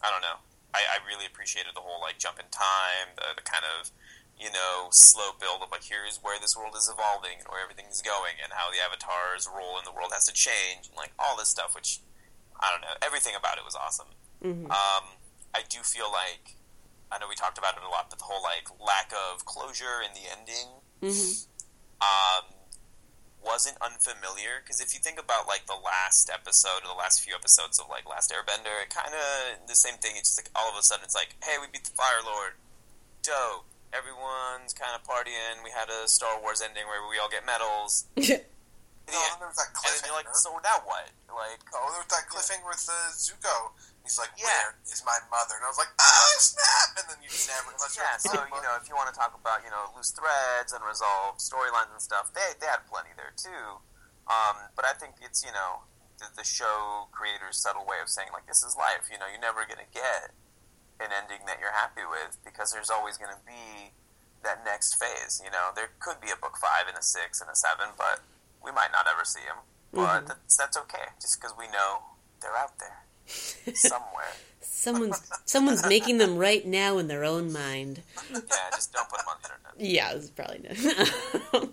[0.03, 0.43] I don't know.
[0.73, 3.91] I, I really appreciated the whole like jump in time, the, the kind of
[4.41, 7.85] you know slow build of like here's where this world is evolving and where everything
[7.93, 11.13] is going and how the avatar's role in the world has to change and like
[11.21, 11.75] all this stuff.
[11.77, 12.01] Which
[12.59, 12.97] I don't know.
[13.05, 14.09] Everything about it was awesome.
[14.41, 14.65] Mhm.
[14.73, 15.05] Um,
[15.53, 16.57] I do feel like
[17.11, 20.01] I know we talked about it a lot, but the whole like lack of closure
[20.01, 21.45] in the ending Mhm.
[22.01, 22.45] um,
[23.41, 27.33] wasn't unfamiliar because if you think about like the last episode or the last few
[27.35, 30.15] episodes of like Last Airbender, it kind of the same thing.
[30.15, 32.53] It's just like all of a sudden it's like, hey, we beat the Fire Lord,
[33.23, 33.65] dope.
[33.91, 35.59] Everyone's kind of partying.
[35.63, 38.05] We had a Star Wars ending where we all get medals.
[39.11, 40.39] No, and there was that And then you're like, cliffhanger.
[40.39, 41.09] so now what?
[41.27, 43.75] Like, oh, there was that cliffhanger with uh, Zuko.
[44.07, 44.47] He's like, Yeah.
[44.71, 45.57] where is my mother?
[45.59, 46.95] And I was like, oh snap!
[46.95, 48.15] And then you never, unless you're yeah.
[48.21, 51.43] So you know, if you want to talk about you know loose threads, and unresolved
[51.43, 53.83] storylines and stuff, they they had plenty there too.
[54.31, 55.83] Um, but I think it's you know
[56.21, 59.11] the, the show creators' subtle way of saying like this is life.
[59.11, 60.31] You know, you're never gonna get
[61.03, 63.91] an ending that you're happy with because there's always gonna be
[64.43, 65.41] that next phase.
[65.43, 68.21] You know, there could be a book five and a six and a seven, but
[68.63, 69.57] we might not ever see them.
[69.93, 70.27] But Mhm.
[70.27, 71.99] that's, that's okay, just because we know
[72.41, 73.03] they're out there
[73.75, 74.33] somewhere.
[74.61, 78.01] someone's someone's making them right now in their own mind.
[78.31, 78.39] yeah,
[78.71, 79.73] just don't put them on the internet.
[79.77, 81.69] Yeah, is probably no.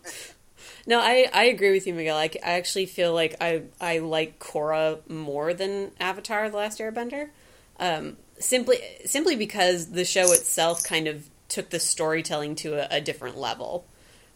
[0.87, 2.17] no, I, I agree with you, Miguel.
[2.17, 7.31] I, I actually feel like I I like Korra more than Avatar: The Last Airbender,
[7.79, 13.01] um, simply simply because the show itself kind of took the storytelling to a, a
[13.01, 13.87] different level,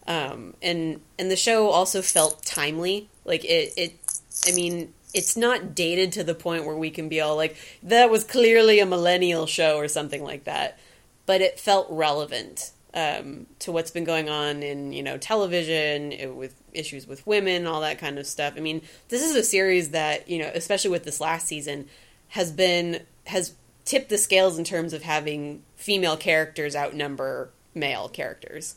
[0.07, 3.09] um, and and the show also felt timely.
[3.25, 7.21] Like it, it, I mean, it's not dated to the point where we can be
[7.21, 10.79] all like, that was clearly a millennial show or something like that,
[11.25, 16.33] but it felt relevant um, to what's been going on in you know television it,
[16.33, 18.53] with issues with women, all that kind of stuff.
[18.57, 21.87] I mean, this is a series that you know, especially with this last season,
[22.29, 23.53] has been has
[23.85, 28.75] tipped the scales in terms of having female characters outnumber male characters,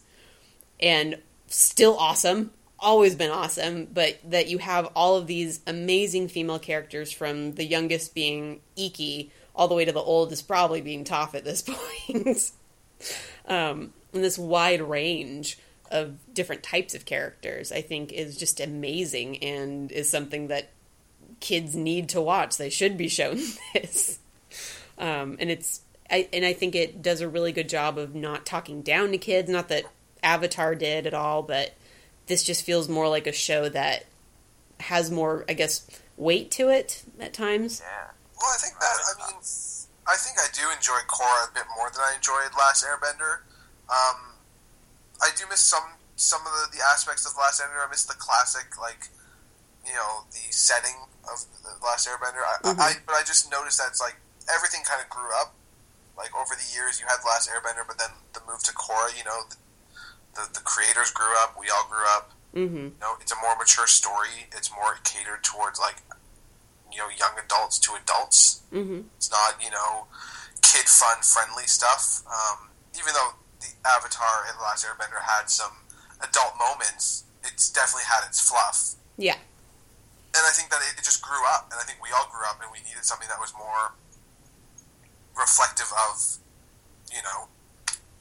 [0.80, 2.50] and still awesome.
[2.78, 7.64] Always been awesome, but that you have all of these amazing female characters from the
[7.64, 11.62] youngest being Ikki all the way to the oldest probably being Toph at this
[12.16, 12.50] point.
[13.46, 15.58] um, and this wide range
[15.90, 20.70] of different types of characters, I think, is just amazing and is something that
[21.40, 22.56] kids need to watch.
[22.56, 23.40] They should be shown
[23.74, 24.18] this,
[24.98, 25.80] um, and it's
[26.10, 29.18] I and I think it does a really good job of not talking down to
[29.18, 29.50] kids.
[29.50, 29.84] Not that
[30.22, 31.74] Avatar did at all, but
[32.26, 34.06] this just feels more like a show that
[34.80, 35.86] has more, I guess,
[36.16, 37.82] weight to it at times.
[37.84, 38.10] Yeah.
[38.38, 39.40] Well, I think that, I mean,
[40.06, 43.40] I think I do enjoy Korra a bit more than I enjoyed Last Airbender.
[43.88, 44.36] Um,
[45.22, 45.84] I do miss some
[46.16, 47.86] some of the, the aspects of Last Airbender.
[47.86, 49.08] I miss the classic, like,
[49.86, 50.96] you know the setting
[51.32, 52.42] of the Last Airbender.
[52.44, 52.78] I, Mhm.
[52.80, 54.16] I but I just noticed that it's like
[54.52, 55.54] everything kind of grew up.
[56.16, 59.12] Like over the years, you had the Last Airbender, but then the move to Korra.
[59.12, 59.56] You know, the,
[60.34, 61.56] the the creators grew up.
[61.60, 62.32] We all grew up.
[62.56, 62.96] Mm-hmm.
[62.96, 64.48] You know, it's a more mature story.
[64.56, 66.00] It's more catered towards like
[66.88, 68.62] you know young adults to adults.
[68.72, 69.12] Mm-hmm.
[69.20, 70.08] It's not you know
[70.64, 72.24] kid fun friendly stuff.
[72.24, 75.84] Um, even though the Avatar and the Last Airbender had some
[76.24, 78.96] adult moments, it's definitely had its fluff.
[79.16, 79.36] Yeah.
[80.36, 82.44] And I think that it, it just grew up, and I think we all grew
[82.44, 83.96] up, and we needed something that was more
[85.38, 86.38] reflective of
[87.14, 87.48] you know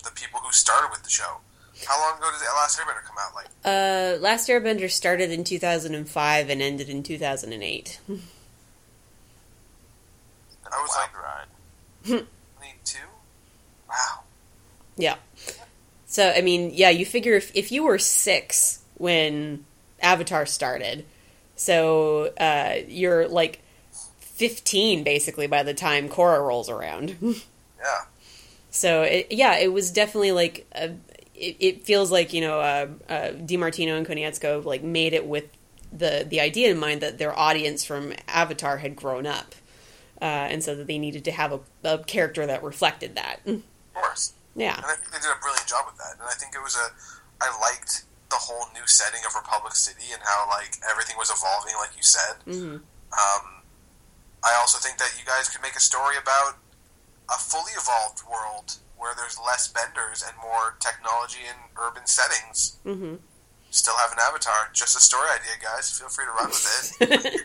[0.04, 1.38] the people who started with the show.
[1.88, 3.36] How long ago did the Last Airbender come out?
[3.36, 8.00] Like Uh, Last Airbender started in 2005 and ended in 2008.
[8.08, 8.12] I
[10.82, 11.48] was Wild like ride.
[12.58, 12.98] twenty two.
[13.90, 14.22] Wow.
[14.98, 15.16] Yeah.
[16.06, 19.66] So I mean, yeah, you figure if if you were six when
[20.02, 21.06] Avatar started,
[21.56, 23.62] so uh, you're like
[24.36, 27.16] fifteen basically by the time Korra rolls around.
[27.78, 28.06] Yeah.
[28.72, 30.86] so it, yeah, it was definitely like a,
[31.36, 35.46] it, it feels like you know uh, uh, DiMartino and Konietzko like made it with
[35.94, 39.54] the the idea in mind that their audience from Avatar had grown up,
[40.20, 43.40] uh, and so that they needed to have a, a character that reflected that.
[43.96, 44.34] Of course.
[44.56, 44.76] Yeah.
[44.76, 46.20] And I think they did a brilliant job with that.
[46.20, 46.88] And I think it was a.
[47.40, 51.76] I liked the whole new setting of Republic City and how like everything was evolving,
[51.80, 52.36] like you said.
[52.44, 52.76] hmm
[53.14, 53.55] Um,
[54.46, 56.58] I also think that you guys could make a story about
[57.30, 62.78] a fully evolved world where there's less benders and more technology in urban settings.
[62.84, 63.16] hmm
[63.72, 64.70] Still have an avatar.
[64.72, 65.92] Just a story idea, guys.
[66.00, 67.42] Feel free to run with it.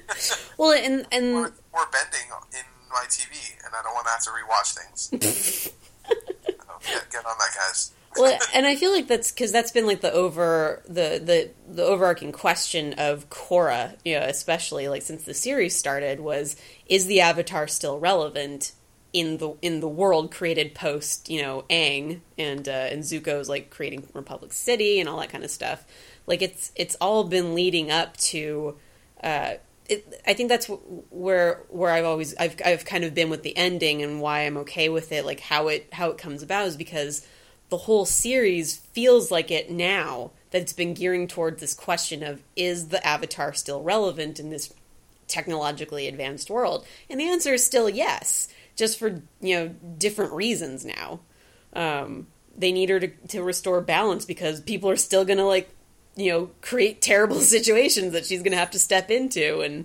[0.58, 3.34] well, and and more, more bending in my TV,
[3.64, 5.72] and I don't want to have to rewatch things.
[6.06, 7.92] So get, get on that, guys.
[8.16, 11.84] Well, and I feel like that's because that's been like the over the the the
[11.84, 16.56] overarching question of Korra, you know, especially like since the series started, was
[16.86, 18.72] is the Avatar still relevant
[19.12, 23.70] in the in the world created post you know Aang and uh, and Zuko's like
[23.70, 25.84] creating Republic City and all that kind of stuff.
[26.26, 28.76] Like it's it's all been leading up to.
[29.22, 29.54] Uh,
[29.88, 33.56] it, I think that's where where I've always I've I've kind of been with the
[33.56, 35.24] ending and why I'm okay with it.
[35.24, 37.26] Like how it how it comes about is because
[37.70, 42.42] the whole series feels like it now that it's been gearing towards this question of
[42.56, 44.72] is the avatar still relevant in this
[45.28, 46.84] technologically advanced world?
[47.08, 49.68] And the answer is still yes just for you know
[49.98, 51.20] different reasons now.
[51.72, 55.70] Um, they need her to, to restore balance because people are still gonna like
[56.16, 59.84] you know create terrible situations that she's gonna have to step into and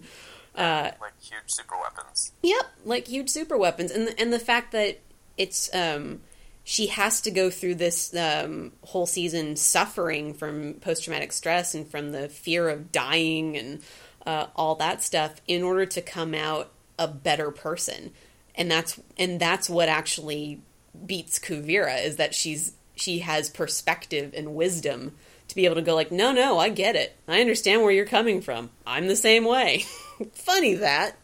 [0.55, 2.31] uh, Like huge super weapons.
[2.41, 4.99] Yep, like huge super weapons, and the, and the fact that
[5.37, 6.21] it's um,
[6.67, 11.87] she has to go through this um, whole season suffering from post traumatic stress and
[11.87, 13.81] from the fear of dying and
[14.25, 18.11] uh, all that stuff in order to come out a better person,
[18.55, 20.59] and that's and that's what actually
[21.05, 25.11] beats Kuvira is that she's she has perspective and wisdom
[25.49, 27.15] to be able to go like no no I get it.
[27.27, 28.71] I understand where you're coming from.
[28.87, 29.85] I'm the same way.
[30.33, 31.15] Funny that.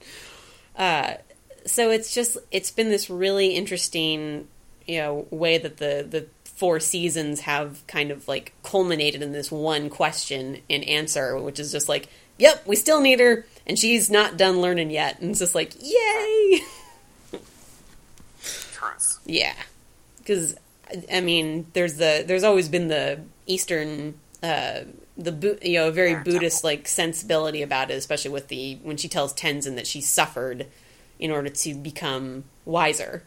[0.76, 1.16] Uh,
[1.66, 4.48] so it's just it's been this really interesting
[4.88, 9.52] you know way that the the four seasons have kind of like culminated in this
[9.52, 12.08] one question and answer which is just like
[12.38, 15.20] yep we still need her and she's not done learning yet.
[15.22, 16.62] And it's just like yay!
[18.74, 19.20] Truth.
[19.26, 19.54] yeah.
[20.18, 20.56] Because
[21.10, 23.18] i mean there's the there's always been the
[23.48, 24.14] eastern
[24.44, 24.82] uh
[25.18, 29.08] the you know very Yeah, buddhist like sensibility about it especially with the when she
[29.08, 30.68] tells tenzin that she suffered
[31.18, 33.24] in order to become wiser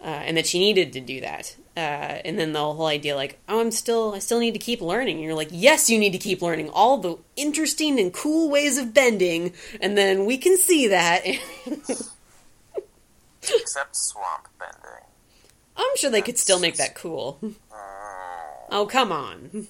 [0.00, 1.80] uh, and that she needed to do that uh,
[2.24, 5.16] and then the whole idea like oh i'm still i still need to keep learning
[5.16, 8.78] and you're like yes you need to keep learning all the interesting and cool ways
[8.78, 11.22] of bending and then we can see that
[13.60, 15.04] Except swamp bending.
[15.76, 17.38] i'm sure they could still make that cool
[17.72, 17.82] Oh.
[18.68, 19.68] Oh come on!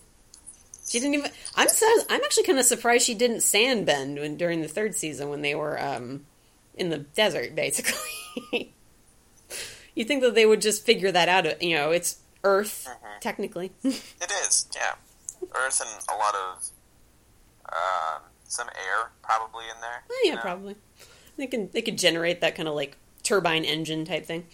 [0.89, 1.31] She didn't even.
[1.55, 1.87] I'm so.
[2.09, 5.43] I'm actually kind of surprised she didn't sand bend when, during the third season when
[5.43, 6.25] they were um,
[6.77, 8.73] in the desert, basically.
[9.97, 11.61] you think that they would just figure that out?
[11.61, 13.21] You know, it's Earth Mhm.
[13.21, 13.73] technically.
[13.85, 14.95] It is, yeah.
[15.55, 16.69] Earth and a lot of
[17.73, 20.05] um, some air probably in there.
[20.09, 20.41] Oh, you yeah, know?
[20.43, 20.77] probably.
[21.37, 24.47] They can they could generate that kind of like turbine engine type thing.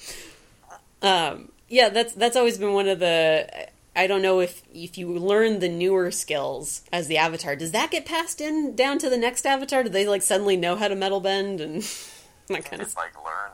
[1.02, 3.68] Um, yeah, that's that's always been one of the.
[3.94, 7.90] I don't know if if you learn the newer skills as the avatar, does that
[7.90, 9.82] get passed in down to the next avatar?
[9.82, 11.82] Do they like suddenly know how to metal bend and
[12.48, 13.50] that kind of just like learn.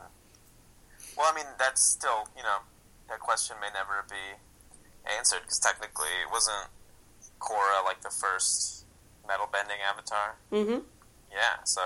[1.19, 2.59] Well, I mean, that's still you know
[3.09, 4.39] that question may never be
[5.19, 6.69] answered because technically it wasn't
[7.41, 8.85] Korra like the first
[9.27, 10.37] metal bending avatar.
[10.53, 10.79] Mm-hmm.
[11.33, 11.63] Yeah.
[11.65, 11.81] So,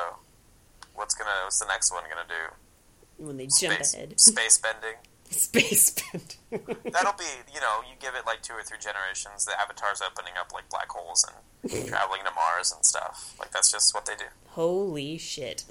[0.95, 3.25] what's gonna what's the next one gonna do?
[3.25, 4.21] When they jump Space, ahead.
[4.21, 4.97] space bending.
[5.31, 6.37] Space bend.
[6.93, 7.25] That'll be
[7.55, 9.45] you know you give it like two or three generations.
[9.47, 13.35] The avatars opening up like black holes and traveling to Mars and stuff.
[13.39, 14.25] Like that's just what they do.
[14.51, 15.65] Holy shit.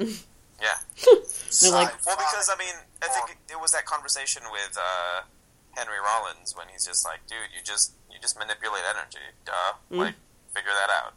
[0.62, 0.78] Yeah.
[1.62, 5.22] They're like, Well, because I mean, I think it, it was that conversation with uh,
[5.72, 9.74] Henry Rollins when he's just like, "Dude, you just you just manipulate energy, duh.
[9.89, 10.16] Like,
[10.53, 11.14] figure that out."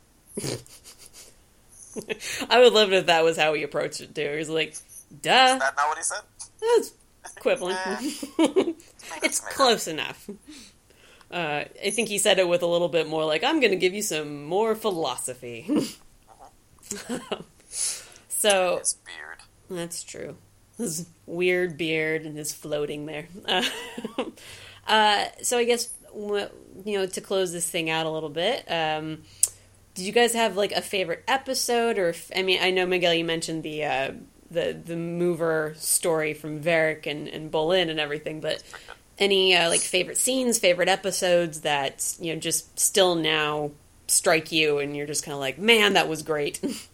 [2.51, 4.35] I would love it if that was how he approached it too.
[4.37, 4.75] He's like,
[5.23, 6.23] duh, Is that not what he said?
[6.61, 6.93] that's
[7.37, 7.79] equivalent.
[9.23, 10.29] It's close enough.
[11.31, 13.77] Uh, I think he said it with a little bit more like, I'm going to
[13.77, 15.67] give you some more philosophy.
[18.29, 19.24] so, His beard.
[19.75, 20.37] That's true.
[20.79, 23.29] His weird beard and his floating there.
[23.47, 23.65] Uh,
[24.89, 26.49] uh, so, I guess, you
[26.87, 29.23] know, to close this thing out a little bit, um,
[29.95, 33.15] did you guys have like a favorite episode or if, I mean I know Miguel
[33.15, 34.13] you mentioned the uh,
[34.51, 38.63] the the mover story from Varrick and, and Bolin and everything but
[39.19, 43.71] any uh, like favorite scenes favorite episodes that you know just still now
[44.07, 46.61] strike you and you're just kind of like man that was great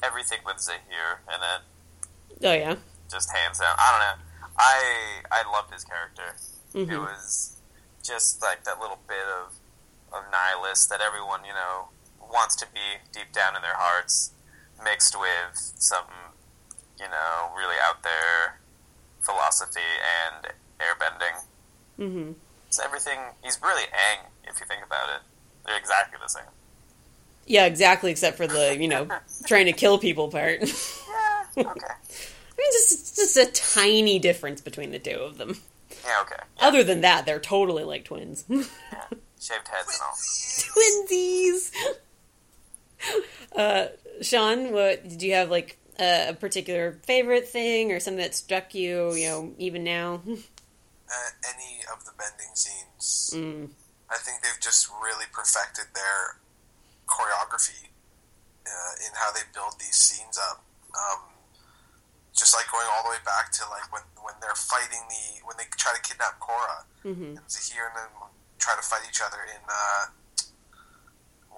[0.00, 1.62] Everything with Zaheer in it,
[2.44, 2.76] oh yeah
[3.10, 3.74] just hands down.
[3.78, 4.24] I don't know.
[4.58, 6.36] I I loved his character.
[6.74, 7.00] It Mhm.
[7.00, 7.56] was
[8.04, 9.54] just like that little bit of
[10.12, 11.88] of nihilist that everyone you know
[12.20, 14.32] wants to be deep down in their hearts,
[14.84, 16.04] mixed with some
[17.00, 18.60] you know really out there
[19.22, 19.80] philosophy
[20.26, 21.36] and airbending.
[21.98, 22.32] Mm hmm
[22.66, 23.18] It's everything.
[23.42, 25.22] He's really Aang if you think about it.
[25.64, 26.44] They're exactly the same.
[27.46, 29.08] yeah exactly except for the you know
[29.46, 30.60] trying to kill people part
[31.56, 35.58] I mean just just a tiny difference between the two of them
[36.04, 36.18] yeah.
[36.22, 36.42] Okay.
[36.60, 38.64] Other than that they're totally like twins yeah.
[39.40, 40.16] Shaved heads and all.
[41.08, 41.70] Twinsies.
[43.54, 43.86] Uh,
[44.20, 48.74] Sean, what did you have like a, a particular favorite thing or something that struck
[48.74, 49.14] you?
[49.14, 50.20] You know, even now.
[50.26, 53.70] Uh, any of the bending scenes, Mm.
[54.10, 56.36] I think they've just really perfected their
[57.06, 57.86] choreography
[58.66, 60.64] uh, in how they build these scenes up.
[60.94, 61.20] Um,
[62.38, 65.58] just like going all the way back to like when when they're fighting the when
[65.58, 68.30] they try to kidnap Korra hmm and Zaheer and them
[68.62, 70.06] try to fight each other in uh,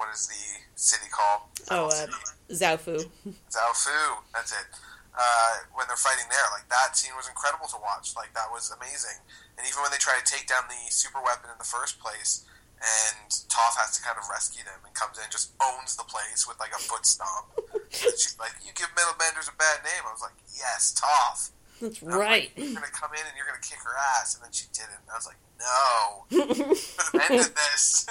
[0.01, 0.45] what is the
[0.81, 1.53] city called?
[1.68, 2.09] Oh, uh.
[2.49, 2.97] Zaofu.
[3.53, 4.01] Zaofu,
[4.33, 4.66] that's it.
[5.12, 8.16] Uh, when they're fighting there, like that scene was incredible to watch.
[8.16, 9.20] Like that was amazing.
[9.61, 12.49] And even when they try to take down the super weapon in the first place,
[12.81, 16.05] and Toph has to kind of rescue them and comes in and just owns the
[16.09, 17.53] place with like a foot stomp.
[17.91, 22.03] She's like, "You give metal benders a bad name." I was like, "Yes, Toph." That's
[22.03, 22.51] right.
[22.57, 25.01] Like, you're gonna come in and you're gonna kick her ass, and then she didn't.
[25.03, 26.24] And I was like, "No,
[27.11, 28.07] could have ended this."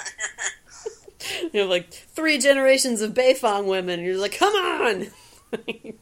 [1.42, 4.00] you know, like three generations of Beifong women.
[4.00, 5.06] And you're like, come on.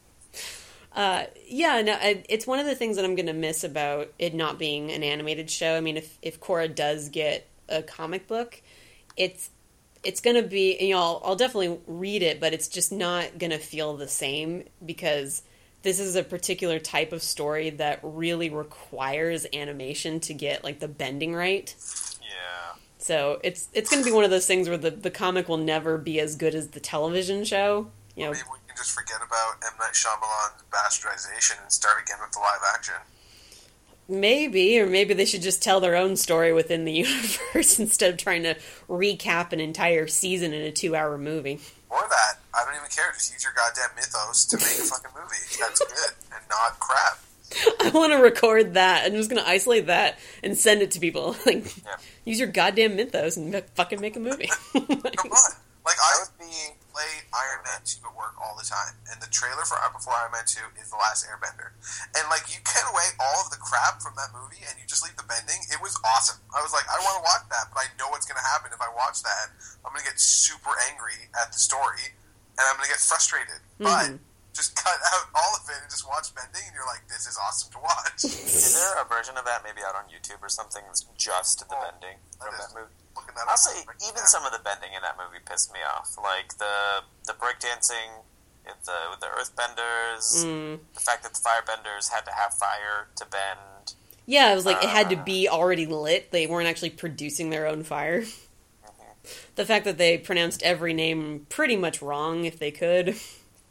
[0.92, 4.12] uh, yeah, no, I, it's one of the things that I'm going to miss about
[4.18, 5.76] it not being an animated show.
[5.76, 8.60] I mean, if if Korra does get a comic book,
[9.16, 9.50] it's
[10.04, 13.38] it's going to be you know I'll, I'll definitely read it, but it's just not
[13.38, 15.42] going to feel the same because
[15.82, 20.88] this is a particular type of story that really requires animation to get like the
[20.88, 21.74] bending right.
[22.20, 22.76] Yeah.
[22.98, 25.56] So it's it's going to be one of those things where the, the comic will
[25.56, 27.90] never be as good as the television show.
[28.16, 32.18] You know, Maybe we can just forget about M Night Shyamalan's bastardization and start again
[32.20, 32.96] with the live action.
[34.08, 38.16] Maybe or maybe they should just tell their own story within the universe instead of
[38.18, 38.54] trying to
[38.88, 41.60] recap an entire season in a two hour movie.
[41.90, 42.34] Or that.
[42.54, 43.10] I don't even care.
[43.14, 45.36] Just use your goddamn mythos to make a fucking movie.
[45.60, 47.18] That's good and not crap.
[47.80, 49.06] I want to record that.
[49.06, 51.34] I'm just going to isolate that and send it to people.
[51.46, 51.96] Like, Yeah.
[52.24, 54.50] use your goddamn mythos and fucking make a movie.
[54.74, 55.52] Come on.
[55.86, 56.52] Like, I would be
[56.98, 58.98] play Iron Man 2 at work all the time.
[59.06, 61.70] And the trailer for before Iron Man 2 is The Last Airbender.
[62.18, 65.06] And, like, you cut away all of the crap from that movie and you just
[65.06, 65.62] leave the bending.
[65.70, 66.42] It was awesome.
[66.50, 68.74] I was like, I want to watch that, but I know what's going to happen
[68.74, 69.54] if I watch that.
[69.86, 72.18] I'm going to get super angry at the story
[72.58, 73.62] and I'm going to get frustrated.
[73.78, 74.18] But Mhm.
[74.54, 77.38] Just cut out all of it and just watch bending and you're like, this is
[77.38, 78.24] awesome to watch.
[78.24, 81.74] Is there a version of that maybe out on YouTube or something that's just the
[81.76, 82.94] Oh, bending from that that is- movie?
[83.16, 84.30] Looking that up Honestly, right even now.
[84.30, 86.14] some of the bending in that movie pissed me off.
[86.22, 88.22] Like the the breakdancing
[88.64, 90.78] with the with the earthbenders, Mm.
[90.94, 93.94] the fact that the firebenders had to have fire to bend.
[94.26, 95.24] Yeah, it was like it had to Uh.
[95.24, 96.30] be already lit.
[96.30, 98.20] They weren't actually producing their own fire.
[98.22, 99.28] Mm-hmm.
[99.56, 103.16] The fact that they pronounced every name pretty much wrong if they could.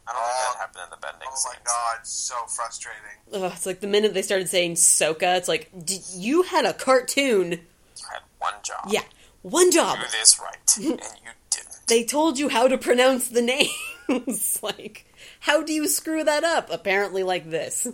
[0.10, 1.64] I don't think that happened in the bending Oh my scenes.
[1.66, 3.02] god, so frustrating.
[3.34, 6.74] Ugh, it's like the minute they started saying Soka, it's like, D- you had a
[6.74, 7.52] cartoon.
[7.52, 8.86] You had one job.
[8.90, 9.02] Yeah,
[9.42, 9.98] one job.
[10.00, 10.86] Do this right, and
[11.24, 11.88] you didn't.
[11.88, 13.42] They told you how to pronounce the
[14.10, 14.60] names.
[14.64, 15.06] like,
[15.42, 16.70] how do you screw that up?
[16.72, 17.86] Apparently, like this.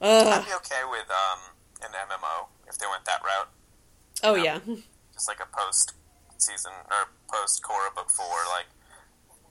[0.00, 1.38] I'd be okay with um,
[1.82, 3.48] an MMO if they went that route.
[4.22, 4.42] Oh know?
[4.42, 4.58] yeah,
[5.12, 5.92] just like a post
[6.38, 8.26] season or post Korra book four.
[8.50, 8.66] Like,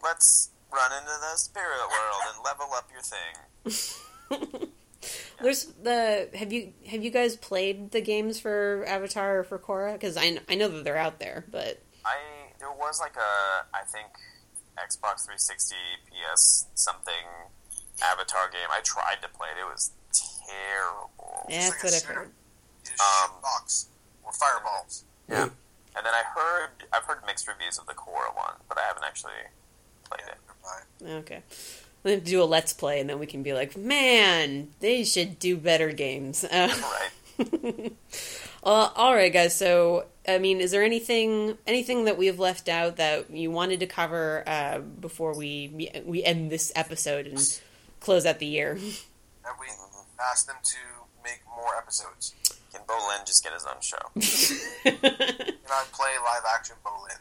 [0.04, 4.70] let's run into the spirit world and level up your thing.
[5.42, 9.94] There's the have you have you guys played the games for Avatar or for Korra?
[9.94, 12.18] Because I I know that they're out there, but I
[12.60, 14.08] there was like a I think
[14.78, 15.76] Xbox 360
[16.10, 17.14] PS something
[18.04, 18.70] Avatar game.
[18.72, 19.62] I tried to play it.
[19.62, 21.46] It was terrible.
[21.50, 22.32] Yeah, that's like what I've heard.
[22.98, 23.88] Um, box
[24.24, 25.04] or fireballs.
[25.30, 25.50] Yeah.
[25.96, 29.04] And then I heard I've heard mixed reviews of the Korra one, but I haven't
[29.04, 29.42] actually
[30.10, 30.38] played it.
[31.04, 31.42] Okay.
[32.04, 35.04] We have to do a let's play, and then we can be like, man, they
[35.04, 36.44] should do better games.
[36.44, 36.74] Uh,
[37.40, 37.94] right.
[38.64, 39.56] uh, all right, guys.
[39.56, 43.88] So, I mean, is there anything anything that we've left out that you wanted to
[43.88, 47.62] cover uh, before we we end this episode and
[48.00, 48.76] close out the year?
[49.44, 49.68] Have we
[50.32, 50.78] asked them to
[51.24, 52.36] make more episodes?
[52.72, 53.98] Can Bolin just get his own show?
[54.84, 57.18] Can I play live action Bolin?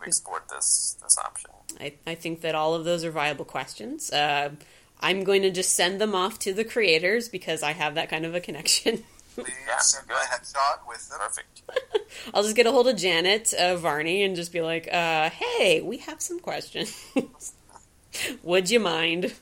[0.00, 1.50] We explored this this option.
[1.80, 4.10] I, I think that all of those are viable questions.
[4.10, 4.50] Uh,
[5.00, 8.24] I'm going to just send them off to the creators because I have that kind
[8.24, 9.04] of a connection.
[9.36, 11.18] Yeah, send my headshot with them.
[11.20, 11.62] Perfect.
[12.34, 15.80] I'll just get a hold of Janet uh, Varney and just be like, uh, "Hey,
[15.82, 17.00] we have some questions.
[18.42, 19.34] Would you mind?"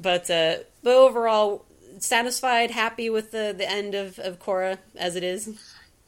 [0.00, 1.64] but uh, but overall,
[1.98, 5.48] satisfied, happy with the the end of of Korra as it is.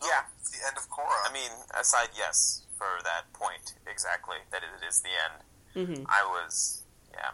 [0.01, 1.29] Yeah, it's the end of Korra.
[1.29, 5.89] I mean, aside, yes, for that point exactly that it is the end.
[5.89, 6.05] Mm-hmm.
[6.07, 6.83] I was,
[7.13, 7.31] yeah,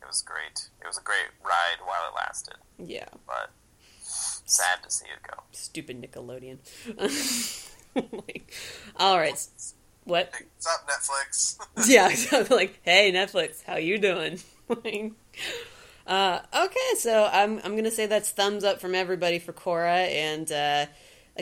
[0.00, 0.68] it was great.
[0.80, 2.56] It was a great ride while it lasted.
[2.78, 3.50] Yeah, but
[4.02, 5.42] sad to see it go.
[5.52, 6.58] Stupid Nickelodeon.
[8.12, 8.52] like,
[8.96, 9.46] all right.
[10.04, 10.32] What?
[10.32, 11.58] What's up, Netflix?
[11.88, 14.40] yeah, so like, hey, Netflix, how you doing?
[16.06, 20.50] uh, okay, so I'm I'm gonna say that's thumbs up from everybody for Korra, and
[20.50, 20.86] uh,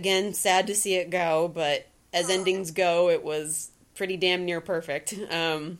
[0.00, 4.62] again, sad to see it go, but as endings go, it was pretty damn near
[4.62, 5.14] perfect.
[5.30, 5.78] Um,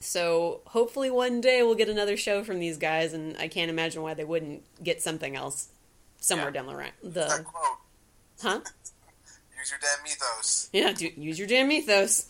[0.00, 4.02] so hopefully one day we'll get another show from these guys, and I can't imagine
[4.02, 5.68] why they wouldn't get something else
[6.18, 6.52] somewhere yeah.
[6.52, 6.90] down the line.
[7.04, 7.44] The
[8.42, 8.60] huh?
[9.56, 10.68] use your damn mythos.
[10.72, 12.26] Yeah, do, use your damn mythos.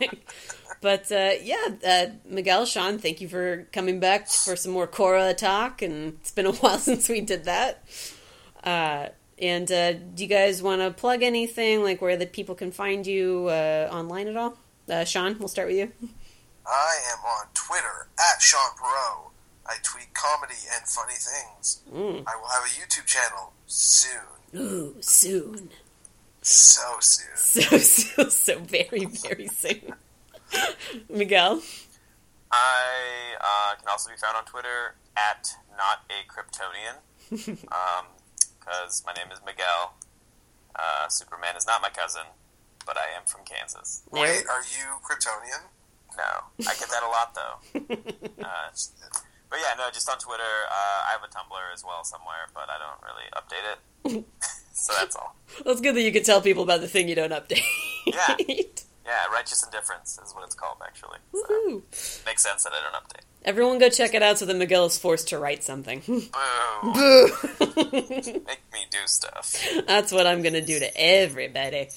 [0.80, 5.36] but uh, yeah, uh, Miguel, Sean, thank you for coming back for some more Korra
[5.36, 7.84] talk, and it's been a while since we did that.
[8.62, 12.72] Uh, and uh, do you guys want to plug anything, like where the people can
[12.72, 14.56] find you uh, online at all?
[14.90, 15.92] Uh, Sean, we'll start with you.
[16.66, 19.30] I am on Twitter at Sean Perot.
[19.68, 21.82] I tweet comedy and funny things.
[21.92, 22.24] Mm.
[22.26, 24.20] I will have a YouTube channel soon.
[24.54, 25.70] Ooh, soon.
[26.42, 27.26] So soon.
[27.36, 29.94] So, so, so very, very soon.
[31.10, 31.60] Miguel?
[32.52, 37.58] I uh, can also be found on Twitter at not a Kryptonian.
[37.72, 38.06] um,
[38.66, 39.94] because my name is Miguel.
[40.74, 42.26] Uh, Superman is not my cousin,
[42.84, 44.02] but I am from Kansas.
[44.10, 45.70] Wait, are you Kryptonian?
[46.16, 48.44] No, I get that a lot though.
[48.44, 48.68] uh,
[49.48, 50.42] but yeah, no, just on Twitter.
[50.42, 54.24] Uh, I have a Tumblr as well somewhere, but I don't really update it.
[54.72, 55.36] so that's all.
[55.64, 57.62] Well, it's good that you can tell people about the thing you don't update.
[58.06, 58.36] yeah.
[59.06, 61.18] Yeah, righteous indifference is what it's called, actually.
[61.32, 61.82] So,
[62.26, 63.22] makes sense that I don't update.
[63.44, 66.02] Everyone go check it out so that Miguel is forced to write something.
[66.04, 66.22] Boo.
[66.82, 67.30] Boo.
[67.76, 69.64] Make me do stuff.
[69.86, 71.88] That's what I'm going to do to everybody.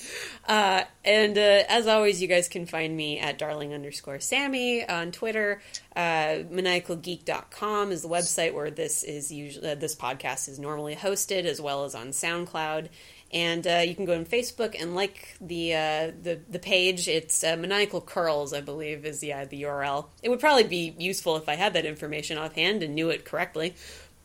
[0.48, 5.11] Uh, and uh, as always, you guys can find me at darling underscore Sammy on
[5.11, 5.60] Twitter.
[5.95, 11.45] Uh, maniacalgeek.com is the website where this is usually, uh, this podcast is normally hosted,
[11.45, 12.90] as well as on SoundCloud
[13.31, 17.07] and uh, you can go on Facebook and like the uh, the the page.
[17.07, 20.06] It's uh, Maniacal Curls, I believe, is the the URL.
[20.23, 23.76] It would probably be useful if I had that information offhand and knew it correctly,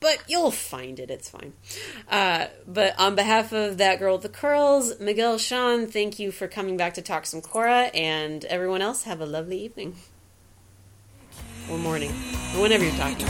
[0.01, 1.11] but you'll find it.
[1.11, 1.53] It's fine.
[2.09, 6.49] Uh, but on behalf of that girl with the curls, Miguel, Sean, thank you for
[6.49, 9.97] coming back to talk some Korra, and everyone else have a lovely evening
[11.71, 12.11] or morning
[12.55, 13.27] or whenever you're talking.